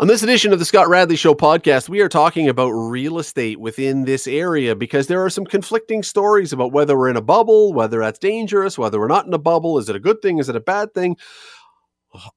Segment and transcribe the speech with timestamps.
[0.00, 3.60] On this edition of the Scott Radley Show podcast, we are talking about real estate
[3.60, 7.72] within this area because there are some conflicting stories about whether we're in a bubble,
[7.72, 9.78] whether that's dangerous, whether we're not in a bubble.
[9.78, 10.38] Is it a good thing?
[10.38, 11.16] Is it a bad thing?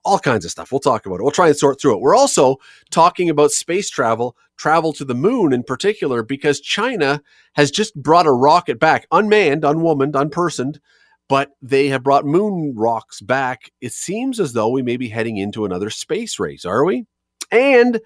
[0.06, 0.72] All kinds of stuff.
[0.72, 1.24] We'll talk about it.
[1.24, 2.02] We'll try and sort through it.
[2.02, 2.58] We're also
[2.92, 8.28] talking about space travel, travel to the moon in particular, because China has just brought
[8.28, 10.78] a rocket back, unmanned, unwomaned, unpersoned,
[11.28, 13.72] but they have brought moon rocks back.
[13.82, 17.08] It seems as though we may be heading into another space race, are we?
[17.52, 18.00] And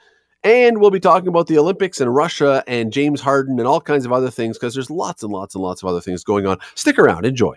[0.43, 4.05] and we'll be talking about the Olympics and Russia and James Harden and all kinds
[4.05, 6.57] of other things because there's lots and lots and lots of other things going on.
[6.73, 7.55] Stick around, enjoy.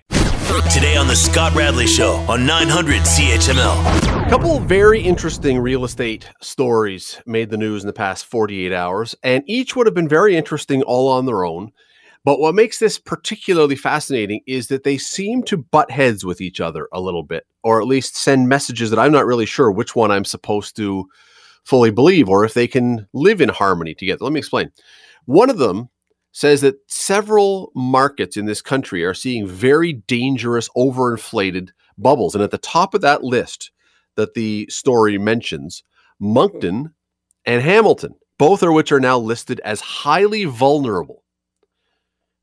[0.70, 4.26] Today on the Scott Radley Show on 900 CHML.
[4.26, 9.14] A couple very interesting real estate stories made the news in the past 48 hours,
[9.22, 11.72] and each would have been very interesting all on their own.
[12.24, 16.60] But what makes this particularly fascinating is that they seem to butt heads with each
[16.60, 19.96] other a little bit, or at least send messages that I'm not really sure which
[19.96, 21.06] one I'm supposed to
[21.64, 24.24] fully believe or if they can live in harmony together.
[24.24, 24.70] Let me explain.
[25.26, 25.88] One of them
[26.32, 32.34] says that several markets in this country are seeing very dangerous, overinflated bubbles.
[32.34, 33.70] And at the top of that list
[34.16, 35.82] that the story mentions,
[36.18, 36.92] Moncton
[37.44, 41.22] and Hamilton, both of which are now listed as highly vulnerable.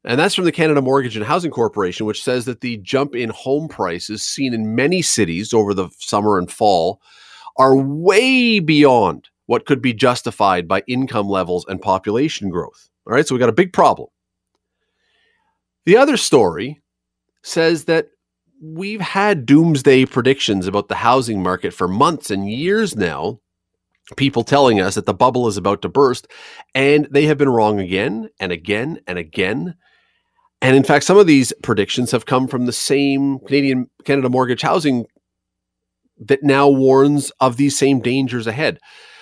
[0.03, 3.29] And that's from the Canada Mortgage and Housing Corporation, which says that the jump in
[3.29, 7.01] home prices seen in many cities over the summer and fall
[7.57, 12.89] are way beyond what could be justified by income levels and population growth.
[13.05, 14.07] All right, so we've got a big problem.
[15.85, 16.81] The other story
[17.43, 18.07] says that
[18.61, 23.39] we've had doomsday predictions about the housing market for months and years now.
[24.17, 26.27] People telling us that the bubble is about to burst,
[26.75, 29.75] and they have been wrong again and again and again.
[30.61, 34.61] And in fact, some of these predictions have come from the same Canadian Canada Mortgage
[34.61, 35.05] Housing
[36.21, 38.79] that now warns of these same dangers ahead.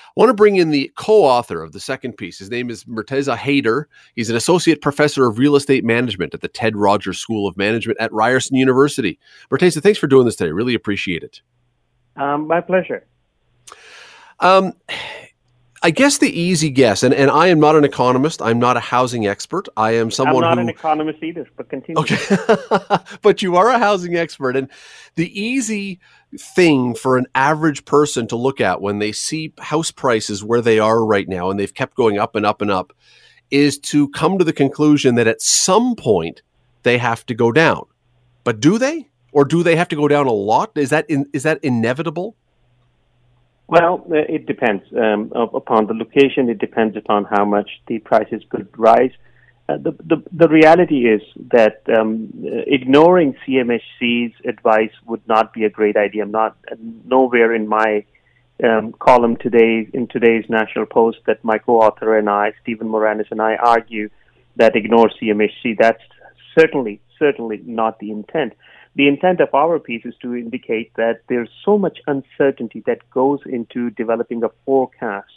[0.10, 2.40] I want to bring in the co-author of the second piece.
[2.40, 3.86] His name is Murtaza Haider.
[4.16, 8.00] He's an associate professor of real estate management at the Ted Rogers School of Management
[8.02, 9.18] at Ryerson University.
[9.50, 10.52] Murtaza, thanks for doing this today.
[10.52, 11.42] Really appreciate it.
[12.18, 13.08] Um, my pleasure.
[14.42, 14.74] Um,
[15.82, 18.42] I guess the easy guess, and, and I am not an economist.
[18.42, 19.70] I'm not a housing expert.
[19.78, 22.02] I am someone I'm not who, an economist either, but continue.
[22.02, 22.18] Okay.
[23.22, 24.58] but you are a housing expert.
[24.58, 24.70] And
[25.16, 26.00] the easy
[26.38, 30.80] thing for an average person to look at when they see house prices where they
[30.80, 32.94] are right now, and they've kept going up and up and up,
[33.50, 36.42] is to come to the conclusion that at some point
[36.84, 37.86] they have to go down.
[38.44, 39.10] But do they?
[39.32, 40.72] Or do they have to go down a lot?
[40.76, 42.36] Is that in, is that inevitable?
[43.68, 46.50] Well, it depends um, upon the location.
[46.50, 49.12] It depends upon how much the prices could rise.
[49.70, 51.22] Uh, the, the, the reality is
[51.52, 52.30] that um,
[52.66, 56.24] ignoring CMHC's advice would not be a great idea.
[56.24, 56.58] I'm not
[57.06, 58.04] nowhere in my
[58.64, 63.42] um, column today in today's National Post that my co-author and I, Stephen Moranis and
[63.42, 64.10] I, argue
[64.56, 65.78] that ignore CMHC.
[65.78, 66.02] That's
[66.58, 68.54] certainly certainly not the intent.
[68.96, 73.40] The intent of our piece is to indicate that there's so much uncertainty that goes
[73.46, 75.28] into developing a forecast.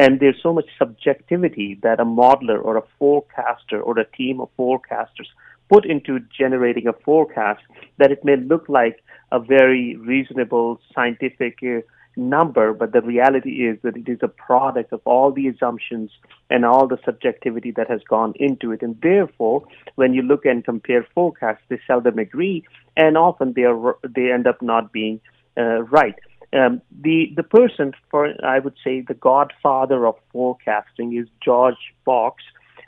[0.00, 4.48] And there's so much subjectivity that a modeler or a forecaster or a team of
[4.58, 5.28] forecasters
[5.70, 7.60] put into generating a forecast
[7.98, 11.80] that it may look like a very reasonable scientific uh,
[12.16, 16.10] number, but the reality is that it is a product of all the assumptions
[16.48, 18.80] and all the subjectivity that has gone into it.
[18.80, 22.64] And therefore, when you look and compare forecasts, they seldom agree,
[22.96, 25.20] and often they are they end up not being
[25.58, 26.14] uh, right.
[26.52, 32.42] Um, the the person for I would say the godfather of forecasting is George Box,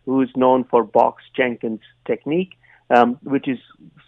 [0.05, 2.55] who is known for Box Jenkins technique,
[2.91, 3.59] um, which is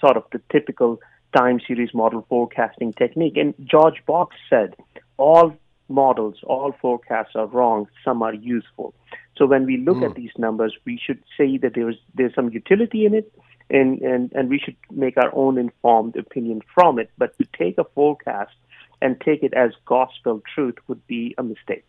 [0.00, 1.00] sort of the typical
[1.36, 3.36] time series model forecasting technique.
[3.36, 4.74] And George Box said
[5.18, 5.56] all
[5.88, 8.94] models, all forecasts are wrong, some are useful.
[9.36, 10.04] So when we look mm.
[10.04, 10.22] at hmm.
[10.22, 13.32] these numbers, we should say that there's there's some utility in it,
[13.70, 17.10] and, and, and we should make our own informed opinion from it.
[17.18, 18.54] But to take a forecast
[19.04, 21.84] and take it as gospel truth would be a mistake.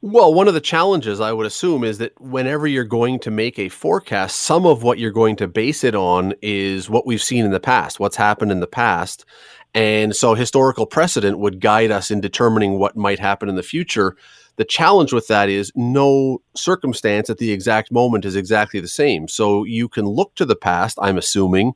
[0.00, 3.58] Well, one of the challenges I would assume is that whenever you're going to make
[3.58, 7.44] a forecast, some of what you're going to base it on is what we've seen
[7.44, 9.26] in the past, what's happened in the past.
[9.74, 14.16] And so historical precedent would guide us in determining what might happen in the future.
[14.56, 19.28] The challenge with that is no circumstance at the exact moment is exactly the same.
[19.28, 21.74] So you can look to the past, I'm assuming,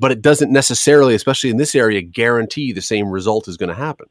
[0.00, 3.74] but it doesn't necessarily, especially in this area, guarantee the same result is going to
[3.74, 4.06] happen.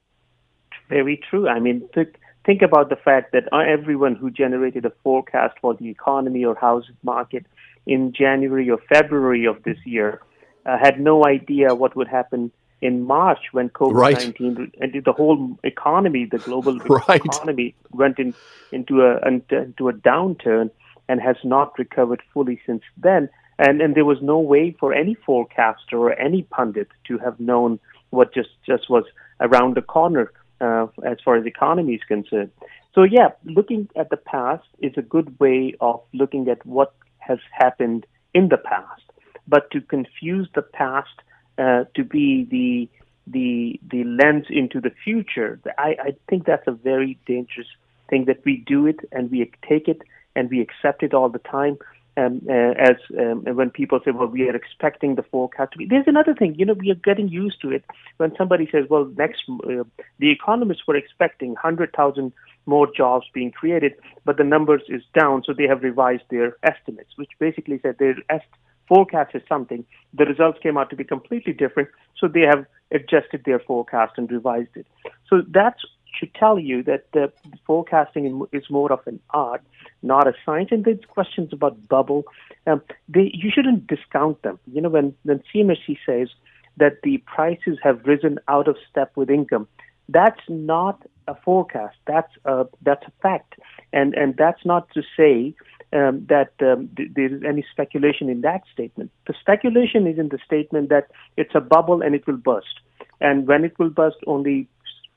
[0.88, 1.50] Very true.
[1.50, 2.16] I mean, th-
[2.46, 6.96] think about the fact that everyone who generated a forecast for the economy or housing
[7.04, 7.46] market
[7.88, 10.22] in January or February of this year
[10.66, 12.52] uh, had no idea what would happen
[12.82, 14.76] in March when COVID nineteen right.
[14.80, 16.78] and the whole economy, the global
[17.08, 17.24] right.
[17.26, 18.34] economy, went in
[18.72, 20.70] into a into a downturn
[21.10, 23.30] and has not recovered fully since then.
[23.60, 27.80] And and there was no way for any forecaster or any pundit to have known
[28.10, 29.04] what just just was
[29.42, 32.52] around the corner uh, as far as the economy is concerned.
[32.96, 37.40] So yeah, looking at the past is a good way of looking at what has
[37.52, 39.04] happened in the past.
[39.48, 41.16] But to confuse the past
[41.58, 42.90] uh, to be the
[43.28, 45.60] the the lens into the future.
[45.78, 47.68] I, I think that's a very dangerous
[48.10, 50.02] thing that we do it and we take it
[50.36, 51.78] and we accept it all the time.
[52.20, 55.86] Um, uh, as um, when people say, "Well, we are expecting the forecast to be,"
[55.86, 56.56] there's another thing.
[56.56, 57.84] You know, we are getting used to it.
[58.18, 59.84] When somebody says, "Well, next," uh,
[60.18, 62.34] the economists were expecting hundred thousand
[62.66, 63.94] more jobs being created,
[64.26, 68.16] but the numbers is down, so they have revised their estimates, which basically said their
[68.30, 68.58] est-
[68.88, 69.86] forecasted something.
[70.14, 74.30] The results came out to be completely different, so they have adjusted their forecast and
[74.32, 74.88] revised it.
[75.30, 75.76] So that
[76.18, 77.32] should tell you that the
[77.66, 79.62] forecasting is more of an art,
[80.02, 80.70] not a science.
[80.72, 82.24] And there's questions about bubble.
[82.68, 84.60] Um, they, you shouldn't discount them.
[84.72, 86.30] You know, when, when CMHC says
[86.78, 89.68] that the prices have risen out of step with income,
[90.08, 91.98] that's not a forecast.
[92.08, 93.56] That's a, that's a fact.
[93.94, 95.56] And, and that's not to say
[95.94, 99.12] um, that um, th- there is any speculation in that statement.
[99.28, 101.08] The speculation is in the statement that
[101.38, 102.80] it's a bubble and it will burst,
[103.20, 104.68] and when it will burst, only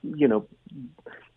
[0.03, 0.47] you know,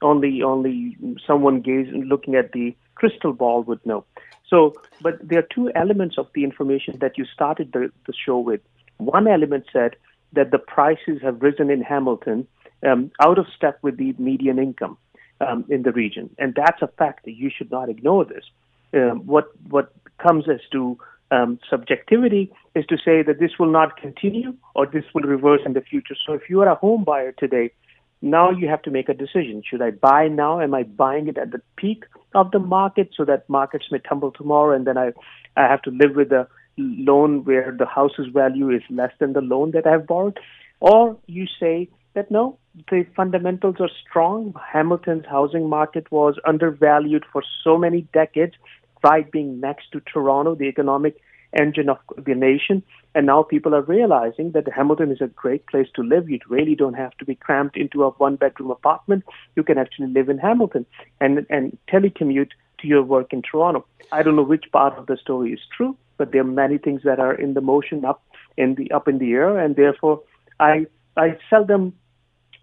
[0.02, 4.06] only only someone gazing looking at the crystal ball would know.
[4.50, 8.40] So, but there are two elements of the information that you started the, the show
[8.40, 8.62] with.
[8.98, 9.96] One element said
[10.34, 12.48] that the prices have risen in Hamilton
[12.88, 14.98] um, out of step with the median income
[15.42, 18.46] um, in the region, and that's a fact that you should not ignore this
[18.96, 20.98] um, what what comes as to
[21.32, 25.74] um, subjectivity is to say that this will not continue or this will reverse in
[25.74, 26.16] the future.
[26.26, 27.72] So if you are a home buyer today,
[28.26, 29.62] now you have to make a decision.
[29.64, 30.60] Should I buy now?
[30.60, 34.32] Am I buying it at the peak of the market so that markets may tumble
[34.32, 35.14] tomorrow and then I,
[35.56, 39.42] I have to live with a loan where the house's value is less than the
[39.42, 40.40] loan that I've borrowed?
[40.80, 42.58] Or you say that no,
[42.90, 44.56] the fundamentals are strong.
[44.74, 48.54] Hamilton's housing market was undervalued for so many decades
[49.04, 51.18] right being next to Toronto, the economic
[51.56, 52.84] engine of the nation.
[53.14, 56.30] And now people are realizing that Hamilton is a great place to live.
[56.30, 59.24] You really don't have to be cramped into a one bedroom apartment.
[59.56, 60.86] You can actually live in Hamilton
[61.22, 63.86] and, and telecommute to your work in Toronto.
[64.12, 67.02] I don't know which part of the story is true, but there are many things
[67.04, 68.22] that are in the motion up
[68.58, 70.22] in the up in the air, and therefore
[70.60, 70.88] I
[71.18, 71.94] I seldom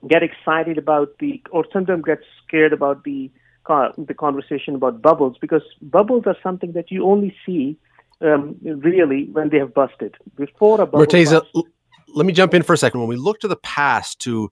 [0.08, 3.30] get excited about the or sometimes get scared about the
[3.66, 7.78] the conversation about bubbles because bubbles are something that you only see
[8.22, 10.16] um, really when they have busted.
[10.36, 11.66] Before a bubble Murtaza, bust,
[12.14, 13.00] let me jump in for a second.
[13.00, 14.50] When we look to the past to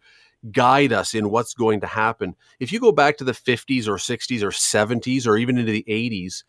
[0.53, 3.97] guide us in what's going to happen, if you go back to the 50s or
[3.97, 6.43] 60s or 70s or even into the 80s,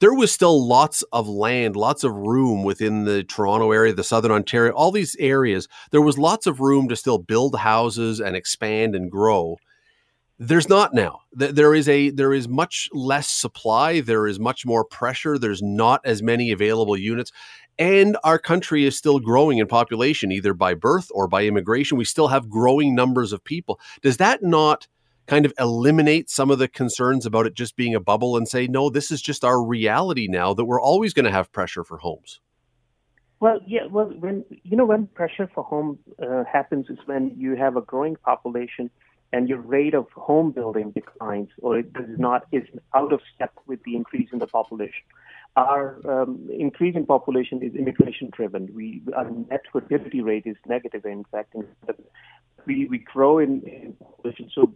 [0.00, 4.32] there was still lots of land, lots of room within the Toronto area, the Southern
[4.32, 5.68] Ontario, all these areas.
[5.90, 9.58] There was lots of room to still build houses and expand and grow.
[10.42, 11.20] There's not now.
[11.32, 14.00] There is a there is much less supply.
[14.00, 15.36] There is much more pressure.
[15.36, 17.30] There's not as many available units,
[17.78, 21.98] and our country is still growing in population, either by birth or by immigration.
[21.98, 23.78] We still have growing numbers of people.
[24.00, 24.88] Does that not
[25.26, 28.66] kind of eliminate some of the concerns about it just being a bubble and say,
[28.66, 31.98] no, this is just our reality now that we're always going to have pressure for
[31.98, 32.40] homes?
[33.40, 33.86] Well, yeah.
[33.90, 37.82] Well, when you know when pressure for home uh, happens is when you have a
[37.82, 38.90] growing population
[39.32, 43.52] and your rate of home building declines or it does not is out of step
[43.66, 45.02] with the increase in the population.
[45.56, 48.68] Our um, increase in population is immigration driven.
[48.74, 51.04] We our net fertility rate is negative.
[51.04, 51.54] In fact,
[52.66, 54.72] we we grow in, in population, so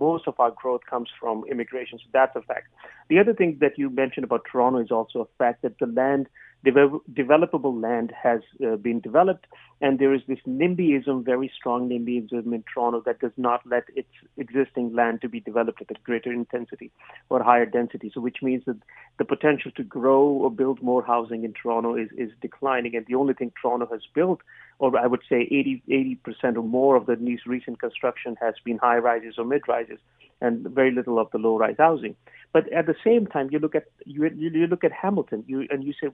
[0.00, 1.98] most of our growth comes from immigration.
[1.98, 2.68] So that's a fact.
[3.08, 6.26] The other thing that you mentioned about Toronto is also a fact that the land
[6.72, 9.46] developable land has uh, been developed,
[9.80, 14.08] and there is this NIMBYism, very strong NIMBYism in Toronto that does not let its
[14.36, 16.90] existing land to be developed at a greater intensity
[17.28, 18.10] or higher density.
[18.12, 18.78] So, which means that
[19.18, 23.14] the potential to grow or build more housing in Toronto is, is declining, and the
[23.14, 24.40] only thing Toronto has built,
[24.78, 28.98] or I would say 80 percent or more of the recent construction has been high
[28.98, 29.98] rises or mid rises,
[30.40, 32.16] and very little of the low rise housing.
[32.52, 35.84] But at the same time, you look at you, you look at Hamilton, you and
[35.84, 36.08] you say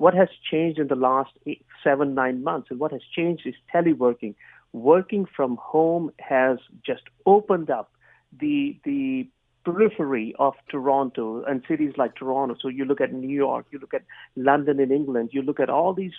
[0.00, 2.68] what has changed in the last eight, seven, nine months?
[2.70, 4.34] And what has changed is teleworking.
[4.72, 7.92] Working from home has just opened up
[8.40, 9.28] the the
[9.62, 12.54] periphery of Toronto and cities like Toronto.
[12.62, 14.04] So you look at New York, you look at
[14.36, 16.16] London in England, you look at all these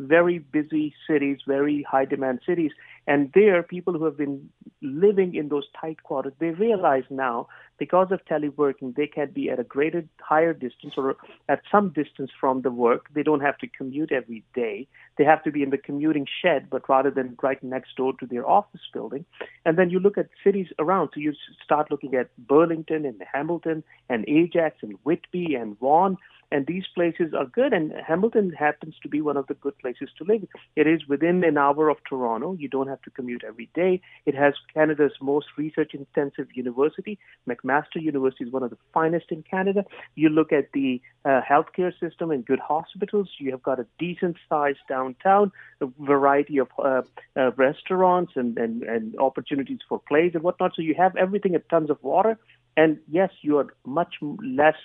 [0.00, 2.72] very busy cities, very high demand cities,
[3.10, 4.48] And there, people who have been
[4.82, 9.58] living in those tight quarters, they realize now because of teleworking, they can be at
[9.58, 11.16] a greater, higher distance or
[11.48, 13.06] at some distance from the work.
[13.12, 14.86] They don't have to commute every day.
[15.18, 18.26] They have to be in the commuting shed, but rather than right next door to
[18.26, 19.24] their office building.
[19.66, 21.10] And then you look at cities around.
[21.12, 21.32] So you
[21.64, 26.16] start looking at Burlington and Hamilton and Ajax and Whitby and Vaughan
[26.52, 27.72] and these places are good.
[27.72, 30.46] And Hamilton happens to be one of the good places to live.
[30.76, 32.54] It is within an hour of Toronto.
[32.58, 34.00] You don't have to commute every day.
[34.26, 37.18] It has Canada's most research intensive university.
[37.48, 39.84] McMaster University is one of the finest in Canada.
[40.14, 43.28] You look at the uh, healthcare system and good hospitals.
[43.38, 47.02] You have got a decent sized downtown, a variety of uh,
[47.36, 50.72] uh, restaurants and, and, and opportunities for plays and whatnot.
[50.74, 52.38] So you have everything at tons of water.
[52.76, 54.76] And yes, you are much less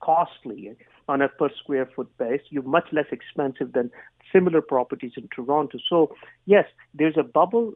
[0.00, 0.76] costly
[1.08, 2.40] on a per square foot base.
[2.50, 3.90] You're much less expensive than
[4.32, 5.78] similar properties in Toronto.
[5.88, 6.14] So
[6.46, 7.74] yes, there's a bubble.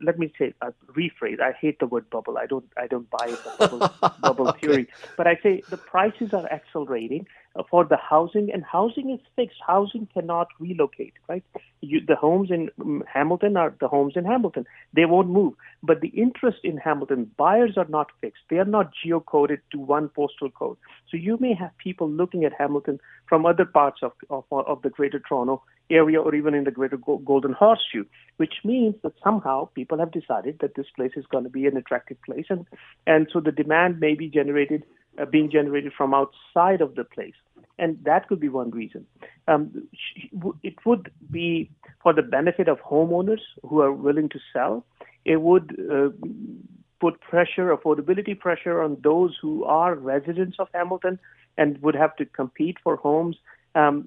[0.00, 1.40] let me say, uh, rephrase.
[1.40, 2.38] I hate the word bubble.
[2.38, 2.66] I don't.
[2.76, 3.90] I don't buy the bubble,
[4.20, 4.66] bubble okay.
[4.66, 4.88] theory.
[5.16, 7.26] But I say the prices are accelerating
[7.70, 9.58] for the housing, and housing is fixed.
[9.66, 11.44] Housing cannot relocate, right?
[11.80, 12.70] You, the homes in
[13.12, 14.66] Hamilton are the homes in Hamilton.
[14.92, 15.54] They won't move.
[15.82, 18.42] But the interest in Hamilton, buyers are not fixed.
[18.50, 20.76] They are not geocoded to one postal code.
[21.10, 22.98] So you may have people looking at Hamilton
[23.28, 26.96] from other parts of, of, of the Greater Toronto area or even in the Greater
[26.96, 28.04] Golden Horseshoe,
[28.38, 31.76] which means that somehow people have decided that this place is going to be an
[31.76, 32.66] attractive place, and
[33.06, 34.82] and so the demand may be generated
[35.20, 37.34] uh, being generated from outside of the place.
[37.78, 39.06] And that could be one reason.
[39.48, 39.88] Um,
[40.62, 41.70] it would be
[42.02, 44.86] for the benefit of homeowners who are willing to sell.
[45.24, 46.08] It would uh,
[47.00, 51.18] put pressure, affordability pressure on those who are residents of Hamilton
[51.58, 53.36] and would have to compete for homes
[53.74, 54.06] um,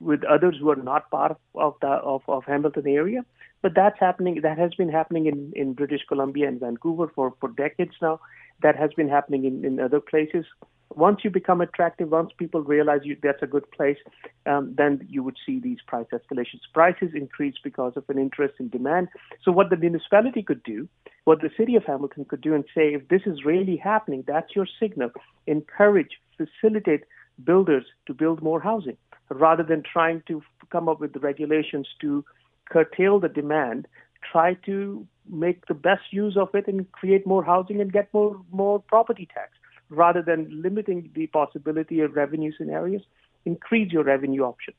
[0.00, 3.24] with others who are not part of the of, of Hamilton area.
[3.62, 4.42] But that's happening.
[4.42, 8.20] That has been happening in, in British Columbia and Vancouver for, for decades now
[8.62, 10.44] that has been happening in, in other places.
[10.94, 13.98] Once you become attractive, once people realize you, that's a good place,
[14.46, 16.60] um, then you would see these price escalations.
[16.72, 19.08] Prices increase because of an interest in demand.
[19.42, 20.88] So, what the municipality could do,
[21.24, 24.54] what the city of Hamilton could do, and say, if this is really happening, that's
[24.54, 25.10] your signal.
[25.46, 27.04] Encourage, facilitate
[27.44, 28.96] builders to build more housing
[29.28, 32.24] rather than trying to come up with the regulations to
[32.70, 33.86] curtail the demand
[34.32, 38.40] try to make the best use of it and create more housing and get more
[38.50, 39.50] more property tax
[39.88, 43.02] rather than limiting the possibility of revenue scenarios
[43.44, 44.76] increase your revenue options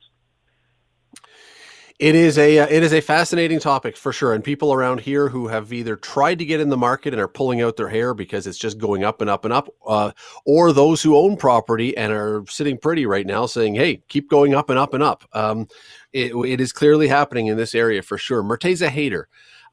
[1.99, 5.29] it is a uh, it is a fascinating topic for sure, and people around here
[5.29, 8.13] who have either tried to get in the market and are pulling out their hair
[8.13, 10.11] because it's just going up and up and up, uh,
[10.45, 14.53] or those who own property and are sitting pretty right now, saying, "Hey, keep going
[14.53, 15.67] up and up and up." Um,
[16.13, 18.43] it, it is clearly happening in this area for sure.
[18.43, 19.23] Murtaza Haider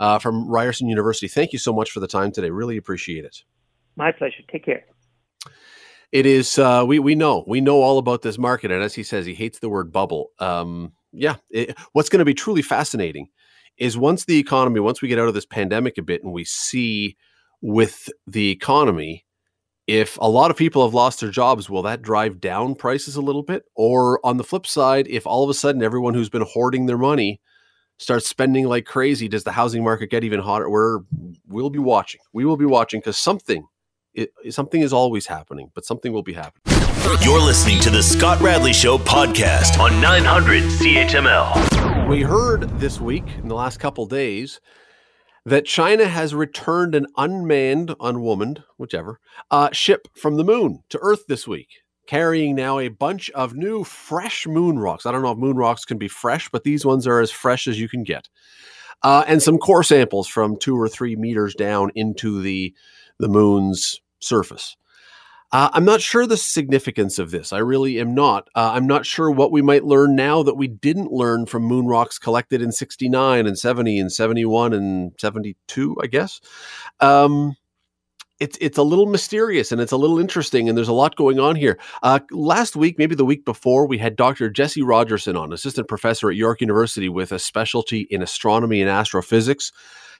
[0.00, 2.48] uh, from Ryerson University, thank you so much for the time today.
[2.48, 3.42] Really appreciate it.
[3.96, 4.42] My pleasure.
[4.50, 4.84] Take care
[6.12, 9.02] it is uh, we we know we know all about this market, and as he
[9.02, 10.30] says, he hates the word bubble.
[10.38, 13.28] Um, yeah, it, what's going to be truly fascinating
[13.78, 16.44] is once the economy, once we get out of this pandemic a bit, and we
[16.44, 17.16] see
[17.60, 19.24] with the economy,
[19.86, 23.22] if a lot of people have lost their jobs, will that drive down prices a
[23.22, 23.64] little bit?
[23.74, 26.98] Or on the flip side, if all of a sudden everyone who's been hoarding their
[26.98, 27.40] money
[27.98, 30.68] starts spending like crazy, does the housing market get even hotter?
[30.70, 31.00] We're
[31.48, 32.20] we'll be watching.
[32.32, 33.66] We will be watching because something
[34.14, 36.62] it, something is always happening, but something will be happening.
[37.22, 42.08] You're listening to the Scott Radley Show podcast on 900 CHML.
[42.08, 44.60] We heard this week, in the last couple days,
[45.44, 51.24] that China has returned an unmanned, unwomaned, whichever, uh, ship from the moon to Earth
[51.28, 51.68] this week,
[52.06, 55.04] carrying now a bunch of new fresh moon rocks.
[55.04, 57.66] I don't know if moon rocks can be fresh, but these ones are as fresh
[57.66, 58.28] as you can get.
[59.02, 62.74] Uh, and some core samples from two or three meters down into the
[63.18, 64.76] the moon's surface.
[65.52, 67.52] Uh, I'm not sure the significance of this.
[67.52, 68.48] I really am not.
[68.56, 71.86] Uh, I'm not sure what we might learn now that we didn't learn from moon
[71.86, 76.40] rocks collected in 69 and 70 and 71 and 72, I guess.
[76.98, 77.54] Um,
[78.40, 81.38] it's it's a little mysterious and it's a little interesting and there's a lot going
[81.38, 81.78] on here.
[82.02, 84.50] Uh, last week, maybe the week before, we had Dr.
[84.50, 89.70] Jesse Rogerson on, assistant professor at York University with a specialty in astronomy and astrophysics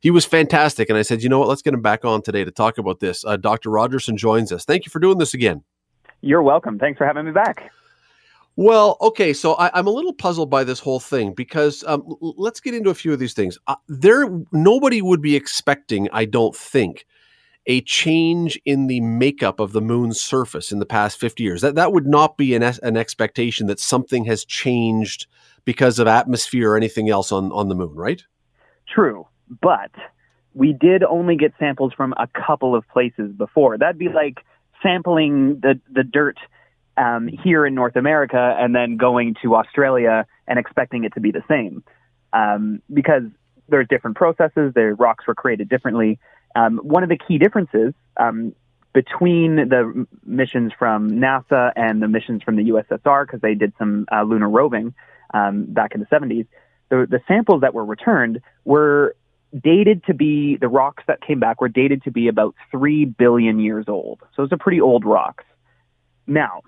[0.00, 0.88] he was fantastic.
[0.88, 1.48] And I said, you know what?
[1.48, 3.24] Let's get him back on today to talk about this.
[3.24, 3.70] Uh, Dr.
[3.70, 4.64] Rogerson joins us.
[4.64, 5.62] Thank you for doing this again.
[6.20, 6.78] You're welcome.
[6.78, 7.70] Thanks for having me back.
[8.56, 12.60] Well, okay, so I, am a little puzzled by this whole thing because um, let's
[12.60, 13.58] get into a few of these things.
[13.66, 17.04] Uh, there, nobody would be expecting, I don't think,
[17.66, 21.62] a change in the makeup of the moon's surface in the past 50 years.
[21.62, 25.26] That that would not be an, an expectation that something has changed
[25.64, 28.22] because of atmosphere or anything else on on the moon, right?
[28.86, 29.26] True,
[29.60, 29.90] but
[30.54, 33.76] we did only get samples from a couple of places before.
[33.76, 34.38] That'd be like
[34.82, 36.38] sampling the the dirt
[36.96, 41.32] um, here in North America and then going to Australia and expecting it to be
[41.32, 41.82] the same,
[42.32, 43.22] um, because
[43.68, 44.72] there's different processes.
[44.74, 46.18] The rocks were created differently.
[46.54, 48.54] Um, one of the key differences um,
[48.92, 54.06] between the missions from NASA and the missions from the USSR, because they did some
[54.12, 54.94] uh, lunar roving
[55.32, 56.46] um, back in the 70s,
[56.90, 59.16] the, the samples that were returned were
[59.62, 63.60] dated to be the rocks that came back were dated to be about three billion
[63.60, 64.20] years old.
[64.34, 65.44] So it's a pretty old rocks.
[66.26, 66.62] Now,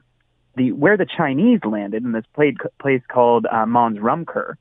[0.56, 4.54] the where the Chinese landed in this place called uh, Mons Rumker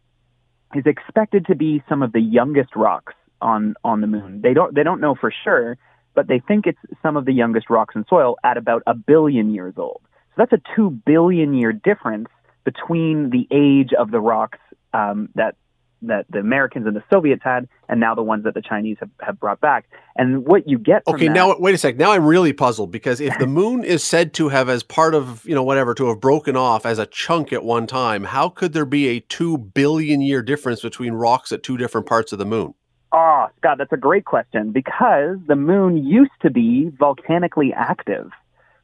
[0.74, 4.42] is expected to be some of the youngest rocks on on the moon.
[4.42, 5.78] They don't they don't know for sure,
[6.14, 9.54] but they think it's some of the youngest rocks in soil at about a billion
[9.54, 10.02] years old.
[10.30, 12.28] So that's a two billion year difference
[12.64, 14.60] between the age of the rocks
[14.94, 15.56] um, that
[16.02, 19.10] that the Americans and the Soviets had, and now the ones that the Chinese have,
[19.22, 19.86] have brought back.
[20.16, 21.98] And what you get okay, that, now wait a sec.
[21.98, 25.46] Now I'm really puzzled because if the moon is said to have, as part of
[25.46, 28.74] you know whatever, to have broken off as a chunk at one time, how could
[28.74, 32.46] there be a two billion year difference between rocks at two different parts of the
[32.46, 32.74] moon?
[33.12, 38.30] Oh, Scott, that's a great question because the moon used to be volcanically active.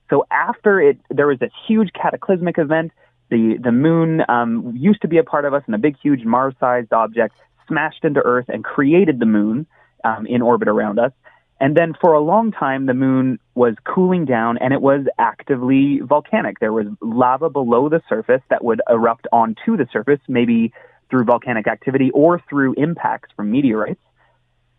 [0.09, 2.91] So after it, there was this huge cataclysmic event
[3.31, 6.25] the, the moon um, used to be a part of us, and a big, huge
[6.25, 7.33] Mars sized object
[7.67, 9.65] smashed into Earth and created the moon
[10.03, 11.13] um, in orbit around us.
[11.61, 15.99] And then for a long time, the moon was cooling down and it was actively
[16.03, 16.59] volcanic.
[16.59, 20.73] There was lava below the surface that would erupt onto the surface, maybe
[21.09, 24.01] through volcanic activity or through impacts from meteorites.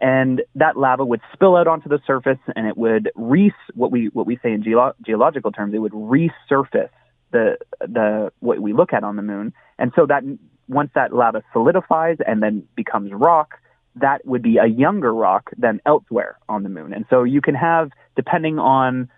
[0.00, 4.08] And that lava would spill out onto the surface and it would re, what we,
[4.08, 6.90] what we say in geolo- geological terms, it would resurface
[7.32, 9.52] the the what we look at on the moon.
[9.78, 10.22] And so that
[10.68, 13.58] once that lava solidifies and then becomes rock,
[13.96, 16.92] that would be a younger rock than elsewhere on the moon.
[16.92, 19.10] And so you can have, depending on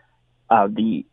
[0.51, 1.05] uh, the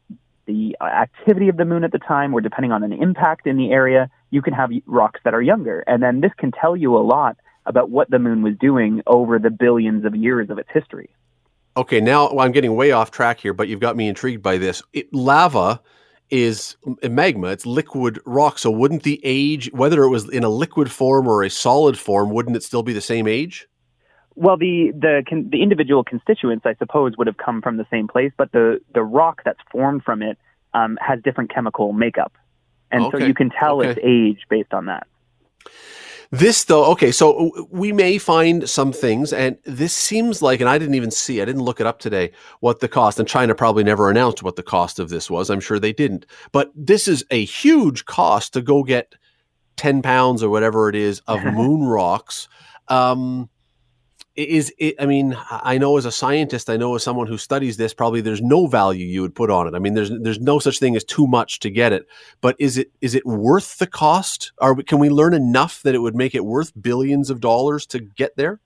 [0.47, 3.71] the activity of the moon at the time, or depending on an impact in the
[3.71, 5.83] area, you can have rocks that are younger.
[5.87, 9.37] And then this can tell you a lot about what the moon was doing over
[9.37, 11.09] the billions of years of its history.
[11.77, 14.57] Okay, now well, I'm getting way off track here, but you've got me intrigued by
[14.57, 14.81] this.
[14.93, 15.79] It, lava
[16.31, 17.47] is a magma.
[17.47, 18.57] It's liquid rock.
[18.57, 22.31] So wouldn't the age, whether it was in a liquid form or a solid form,
[22.31, 23.67] wouldn't it still be the same age?
[24.35, 28.31] Well, the the the individual constituents, I suppose, would have come from the same place,
[28.37, 30.37] but the the rock that's formed from it
[30.73, 32.33] um, has different chemical makeup,
[32.91, 33.19] and okay.
[33.19, 33.91] so you can tell okay.
[33.91, 35.05] its age based on that.
[36.33, 40.77] This though, okay, so we may find some things, and this seems like, and I
[40.77, 43.83] didn't even see, I didn't look it up today, what the cost, and China probably
[43.83, 45.49] never announced what the cost of this was.
[45.49, 46.25] I'm sure they didn't.
[46.53, 49.13] But this is a huge cost to go get
[49.75, 52.47] 10 pounds or whatever it is of moon rocks.
[52.87, 53.49] Um,
[54.35, 57.75] is it i mean i know as a scientist i know as someone who studies
[57.75, 59.75] this probably there's no value you would put on it.
[59.75, 62.07] I mean there's there's no such thing as too much to get it.
[62.39, 64.51] But is it is it worth the cost?
[64.59, 67.99] Or can we learn enough that it would make it worth billions of dollars to
[67.99, 68.59] get there?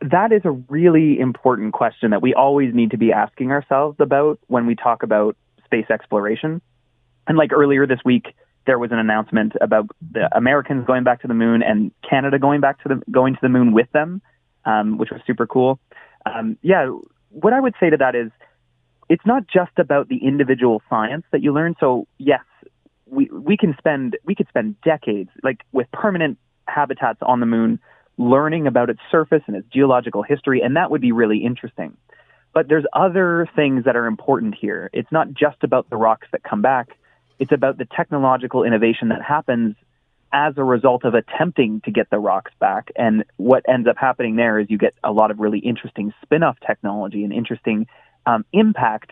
[0.00, 4.38] That is a really important question that we always need to be asking ourselves about
[4.48, 6.60] when we talk about space exploration.
[7.28, 8.34] And like earlier this week
[8.64, 12.60] there was an announcement about the Americans going back to the moon and Canada going
[12.60, 14.22] back to the going to the moon with them
[14.64, 15.78] um, which was super cool.
[16.26, 16.88] Um, yeah,
[17.30, 18.30] what I would say to that is
[19.08, 21.74] it's not just about the individual science that you learn.
[21.80, 22.44] So yes,
[23.06, 27.78] we we can spend we could spend decades like with permanent habitats on the moon
[28.18, 31.96] learning about its surface and its geological history, and that would be really interesting.
[32.54, 34.90] But there's other things that are important here.
[34.92, 36.90] It's not just about the rocks that come back.
[37.38, 39.74] It's about the technological innovation that happens
[40.32, 42.90] as a result of attempting to get the rocks back.
[42.96, 46.42] And what ends up happening there is you get a lot of really interesting spin
[46.42, 47.86] off technology and interesting
[48.26, 49.10] um, impact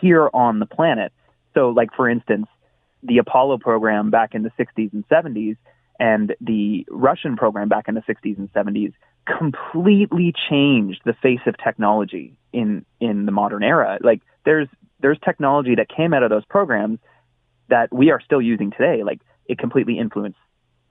[0.00, 1.12] here on the planet.
[1.54, 2.46] So, like, for instance,
[3.02, 5.56] the Apollo program back in the 60s and 70s
[6.00, 8.92] and the Russian program back in the 60s and 70s
[9.26, 13.98] completely changed the face of technology in in the modern era.
[14.00, 14.68] Like there's
[15.00, 16.98] there's technology that came out of those programs
[17.68, 19.02] that we are still using today.
[19.04, 20.38] Like it completely influenced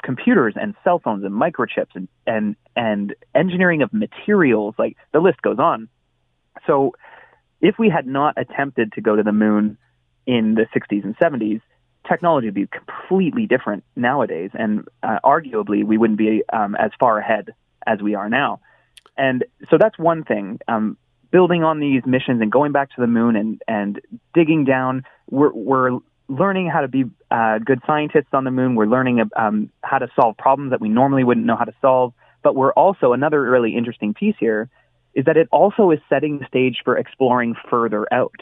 [0.04, 5.42] computers and cell phones and microchips and, and, and engineering of materials, like the list
[5.42, 5.90] goes on.
[6.66, 6.94] So
[7.62, 9.78] if we had not attempted to go to the moon
[10.26, 11.62] in the 60s and 70s,
[12.08, 14.52] technology would be completely different nowadays.
[14.54, 17.54] And uh, arguably, we wouldn't be um, as far ahead
[17.86, 18.60] as we are now.
[19.18, 20.60] And so that's one thing.
[20.68, 20.98] Um,
[21.32, 24.02] building on these missions and going back to the moon and, and
[24.34, 28.76] digging down, we're, we're learning how to be uh, good scientists on the moon.
[28.76, 32.14] We're learning um, how to solve problems that we normally wouldn't know how to solve.
[32.44, 34.70] But we're also another really interesting piece here
[35.14, 38.42] is that it also is setting the stage for exploring further out.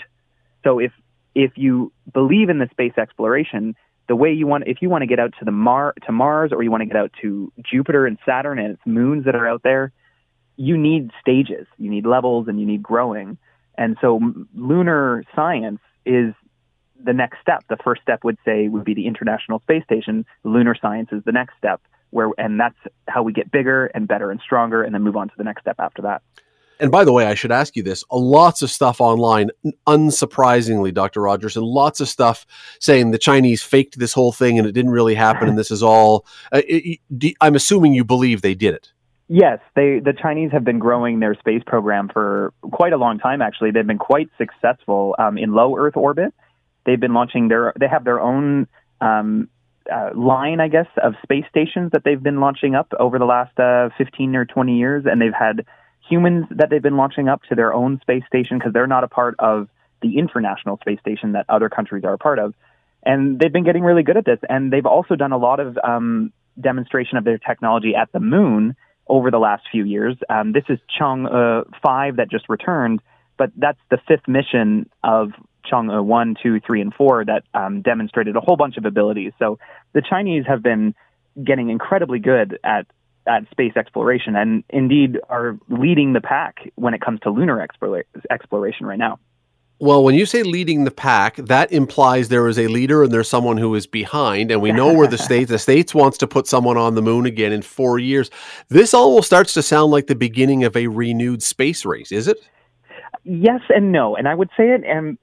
[0.63, 0.91] So if
[1.33, 3.75] if you believe in the space exploration,
[4.07, 6.51] the way you want if you want to get out to the Mar to Mars
[6.51, 9.47] or you want to get out to Jupiter and Saturn and its moons that are
[9.47, 9.91] out there,
[10.57, 13.37] you need stages, you need levels, and you need growing.
[13.77, 14.19] And so
[14.53, 16.33] lunar science is
[17.03, 17.63] the next step.
[17.69, 20.25] The first step would say would be the International Space Station.
[20.43, 21.81] Lunar science is the next step,
[22.11, 22.77] where and that's
[23.07, 25.61] how we get bigger and better and stronger, and then move on to the next
[25.61, 26.21] step after that.
[26.79, 29.49] And by the way, I should ask you this: lots of stuff online,
[29.87, 31.21] unsurprisingly, Dr.
[31.21, 32.45] Rogers, and lots of stuff
[32.79, 35.81] saying the Chinese faked this whole thing and it didn't really happen, and this is
[35.81, 36.25] all.
[36.51, 38.91] Uh, it, it, I'm assuming you believe they did it.
[39.27, 43.41] Yes, they the Chinese have been growing their space program for quite a long time.
[43.41, 46.33] Actually, they've been quite successful um, in low Earth orbit.
[46.85, 48.67] They've been launching their they have their own
[49.01, 49.49] um,
[49.91, 53.57] uh, line, I guess, of space stations that they've been launching up over the last
[53.59, 55.65] uh, 15 or 20 years, and they've had
[56.07, 59.07] humans that they've been launching up to their own space station because they're not a
[59.07, 59.67] part of
[60.01, 62.53] the international space station that other countries are a part of.
[63.03, 65.77] And they've been getting really good at this, and they've also done a lot of
[65.83, 68.75] um, demonstration of their technology at the moon
[69.07, 70.15] over the last few years.
[70.29, 73.01] Um, this is Chang'e 5 that just returned,
[73.37, 75.31] but that's the fifth mission of
[75.71, 79.33] Chang'e 1, 2, 3, and 4 that um, demonstrated a whole bunch of abilities.
[79.39, 79.59] So
[79.93, 80.95] the Chinese have been
[81.43, 82.87] getting incredibly good at
[83.27, 88.05] at space exploration and indeed are leading the pack when it comes to lunar explore-
[88.29, 89.19] exploration right now.
[89.79, 93.27] Well, when you say leading the pack, that implies there is a leader and there's
[93.27, 94.49] someone who is behind.
[94.49, 97.25] And we know where the states, the states wants to put someone on the moon
[97.25, 98.29] again in four years.
[98.69, 102.37] This almost starts to sound like the beginning of a renewed space race, is it?
[103.25, 104.15] Yes and no.
[104.15, 105.17] And I would say it, and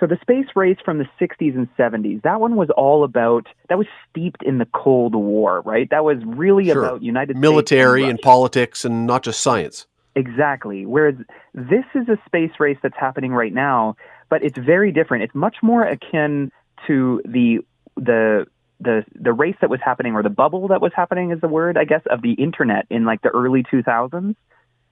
[0.00, 3.78] so the space race from the 60s and 70s, that one was all about, that
[3.78, 5.88] was steeped in the Cold War, right?
[5.90, 6.84] That was really sure.
[6.84, 9.86] about United Military States and, and politics and not just science.
[10.16, 10.86] Exactly.
[10.86, 11.16] Whereas
[11.54, 13.96] this is a space race that's happening right now,
[14.30, 15.24] but it's very different.
[15.24, 16.52] It's much more akin
[16.86, 17.58] to the
[17.96, 18.46] the
[18.80, 21.76] the the race that was happening or the bubble that was happening is the word,
[21.76, 24.36] I guess, of the internet in like the early 2000s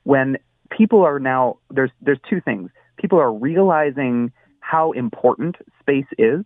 [0.04, 0.38] when
[0.70, 2.70] people are now there's there's two things.
[2.96, 4.32] People are realizing
[4.62, 6.44] how important space is,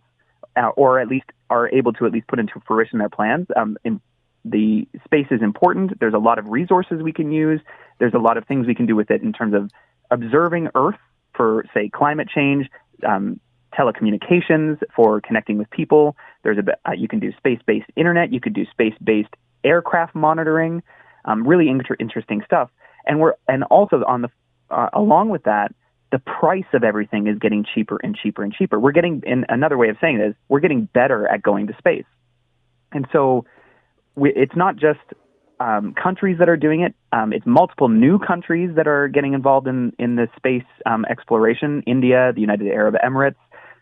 [0.57, 3.47] uh, or at least are able to at least put into fruition their plans.
[3.55, 4.01] Um, in,
[4.43, 5.99] the space is important.
[5.99, 7.61] There's a lot of resources we can use.
[7.99, 9.69] There's a lot of things we can do with it in terms of
[10.11, 10.99] observing Earth
[11.35, 12.69] for, say, climate change,
[13.07, 13.39] um,
[13.77, 16.15] telecommunications for connecting with people.
[16.43, 18.33] There's a uh, you can do space-based internet.
[18.33, 20.81] You could do space-based aircraft monitoring.
[21.25, 22.69] Um, really inter- interesting stuff.
[23.05, 24.29] And we're and also on the
[24.69, 25.73] uh, along with that,
[26.11, 28.79] the price of everything is getting cheaper and cheaper and cheaper.
[28.79, 31.75] We're getting, in another way of saying it is, we're getting better at going to
[31.77, 32.05] space.
[32.91, 33.45] And so
[34.15, 34.99] we, it's not just
[35.59, 36.95] um, countries that are doing it.
[37.11, 41.83] Um, it's multiple new countries that are getting involved in, in this space um, exploration.
[41.85, 43.35] India, the United Arab Emirates,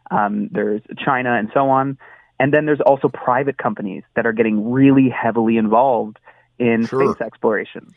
[0.10, 1.98] um, there's China, and so on.
[2.40, 6.18] And then there's also private companies that are getting really heavily involved
[6.60, 7.14] in Sure.
[7.14, 7.94] space exploration.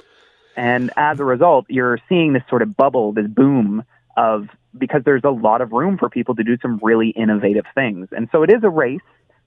[0.56, 3.84] And as a result, you're seeing this sort of bubble, this boom
[4.18, 8.08] of because there's a lot of room for people to do some really innovative things.
[8.12, 9.00] And so it is a race,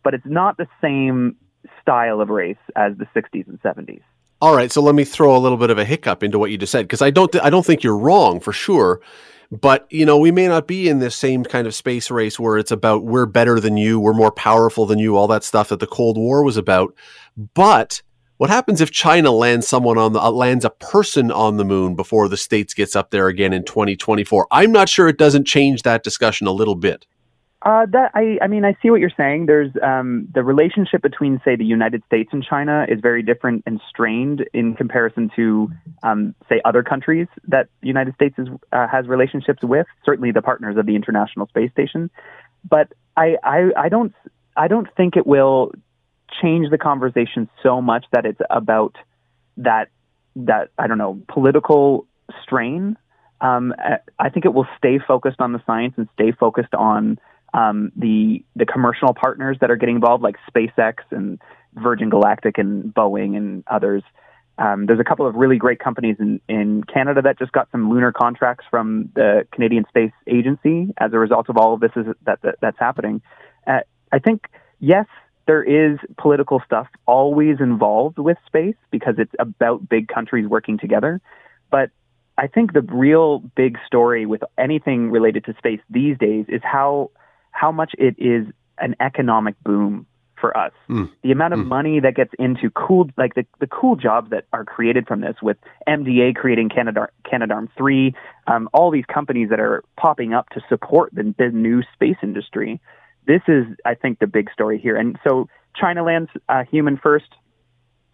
[0.03, 1.35] but it's not the same
[1.81, 4.01] style of race as the 60s and 70s.
[4.41, 6.57] All right, so let me throw a little bit of a hiccup into what you
[6.57, 8.99] just said because I don't th- I don't think you're wrong for sure,
[9.51, 12.57] but you know we may not be in this same kind of space race where
[12.57, 15.79] it's about we're better than you, we're more powerful than you, all that stuff that
[15.79, 16.95] the Cold War was about.
[17.53, 18.01] But
[18.41, 21.93] what happens if China lands someone on the uh, lands a person on the moon
[21.93, 24.47] before the states gets up there again in 2024?
[24.49, 27.05] I'm not sure it doesn't change that discussion a little bit.
[27.61, 29.45] Uh, that I, I mean, I see what you're saying.
[29.45, 33.79] There's um, the relationship between, say, the United States and China is very different and
[33.87, 35.69] strained in comparison to,
[36.01, 39.85] um, say, other countries that the United States is, uh, has relationships with.
[40.03, 42.09] Certainly, the partners of the International Space Station.
[42.67, 44.15] But I, I, I don't,
[44.57, 45.73] I don't think it will
[46.41, 48.95] change the conversation so much that it's about
[49.57, 49.89] that,
[50.35, 52.05] that I don't know, political
[52.43, 52.97] strain.
[53.41, 57.19] Um, I- I think it will stay focused on the science and stay focused on
[57.53, 61.41] um, the the commercial partners that are getting involved, like SpaceX and
[61.73, 64.03] Virgin Galactic and Boeing and others.
[64.57, 67.89] Um, there's a couple of really great companies in, in Canada that just got some
[67.89, 72.05] lunar contracts from the Canadian Space Agency as a result of all of this is,
[72.25, 73.21] that, that that's happening.
[73.65, 73.79] Uh,
[74.11, 74.47] I think
[74.79, 75.07] yes,
[75.47, 81.21] there is political stuff always involved with space because it's about big countries working together,
[81.69, 81.89] but
[82.37, 87.11] I think the real big story with anything related to space these days is how
[87.51, 88.47] how much it is
[88.79, 90.07] an economic boom
[90.39, 90.71] for us.
[90.89, 91.09] Mm.
[91.21, 91.67] The amount of Mm.
[91.67, 95.35] money that gets into cool, like the, the cool jobs that are created from this,
[95.41, 98.15] with MDA creating Canada Canadarm three,
[98.47, 102.81] um, all these companies that are popping up to support the, the new space industry.
[103.25, 104.95] This is, I think, the big story here.
[104.95, 107.29] And so China lands uh, human first.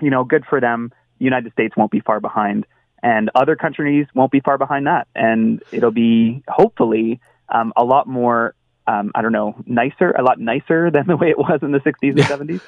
[0.01, 0.91] You know, good for them.
[1.19, 2.67] United States won't be far behind,
[3.01, 5.07] and other countries won't be far behind that.
[5.15, 8.53] And it'll be hopefully um, a lot more
[8.87, 11.79] um, I don't know, nicer, a lot nicer than the way it was in the
[11.79, 12.61] 60s and 70s.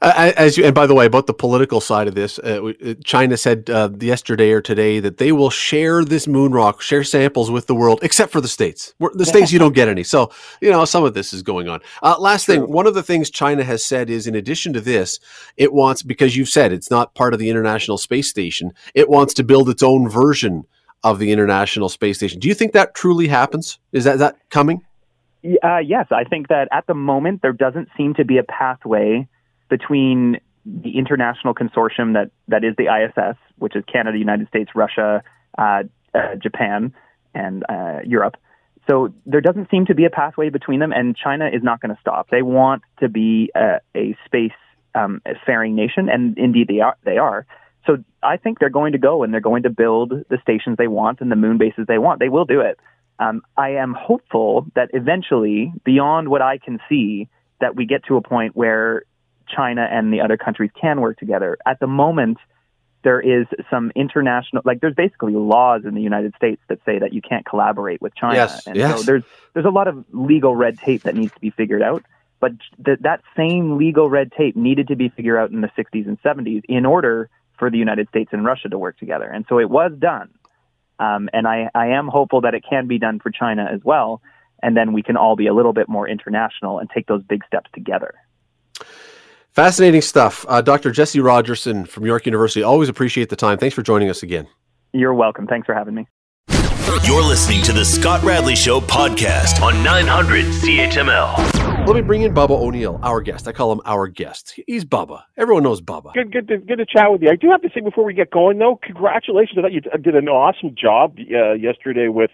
[0.00, 2.72] Uh, as you, and by the way, about the political side of this, uh,
[3.04, 7.50] China said uh, yesterday or today that they will share this moon rock, share samples
[7.50, 8.94] with the world, except for the states.
[9.14, 10.04] The states you don't get any.
[10.04, 10.30] So
[10.60, 11.80] you know some of this is going on.
[12.02, 12.54] Uh, last True.
[12.54, 15.18] thing, one of the things China has said is, in addition to this,
[15.56, 18.72] it wants because you've said it's not part of the International Space Station.
[18.94, 20.64] It wants to build its own version
[21.02, 22.38] of the International Space Station.
[22.38, 23.80] Do you think that truly happens?
[23.90, 24.84] Is that is that coming?
[25.62, 29.26] Uh, yes, I think that at the moment there doesn't seem to be a pathway
[29.68, 35.22] between the international consortium that, that is the ISS, which is Canada, United States, Russia,
[35.56, 35.82] uh,
[36.14, 36.92] uh, Japan,
[37.34, 38.36] and uh, Europe.
[38.88, 41.94] So there doesn't seem to be a pathway between them, and China is not going
[41.94, 42.28] to stop.
[42.30, 44.52] They want to be a, a space
[44.94, 46.96] um, faring nation, and indeed they are.
[47.04, 47.46] They are.
[47.86, 50.88] So I think they're going to go and they're going to build the stations they
[50.88, 52.20] want and the moon bases they want.
[52.20, 52.78] They will do it.
[53.18, 57.28] Um, I am hopeful that eventually, beyond what I can see,
[57.60, 59.02] that we get to a point where
[59.54, 61.58] China and the other countries can work together.
[61.66, 62.38] At the moment,
[63.02, 67.12] there is some international, like there's basically laws in the United States that say that
[67.12, 68.98] you can't collaborate with China, Yes, and yes.
[68.98, 69.22] so there's
[69.54, 72.02] there's a lot of legal red tape that needs to be figured out.
[72.40, 72.52] But
[72.84, 76.20] th- that same legal red tape needed to be figured out in the 60s and
[76.22, 79.68] 70s in order for the United States and Russia to work together, and so it
[79.70, 80.30] was done.
[81.00, 84.20] Um, and I, I am hopeful that it can be done for China as well.
[84.60, 87.44] And then we can all be a little bit more international and take those big
[87.46, 88.14] steps together.
[89.58, 90.46] Fascinating stuff.
[90.48, 90.92] Uh, Dr.
[90.92, 92.62] Jesse Rogerson from York University.
[92.62, 93.58] Always appreciate the time.
[93.58, 94.46] Thanks for joining us again.
[94.92, 95.48] You're welcome.
[95.48, 96.06] Thanks for having me.
[97.02, 101.86] You're listening to the Scott Radley Show podcast on 900 CHML.
[101.88, 103.48] Let me bring in Bubba O'Neil, our guest.
[103.48, 104.60] I call him our guest.
[104.68, 105.24] He's Bubba.
[105.36, 106.14] Everyone knows Bubba.
[106.14, 107.30] Good, good, to, good to chat with you.
[107.30, 109.58] I do have to say before we get going, though, congratulations!
[109.58, 112.30] I thought you did an awesome job uh, yesterday with,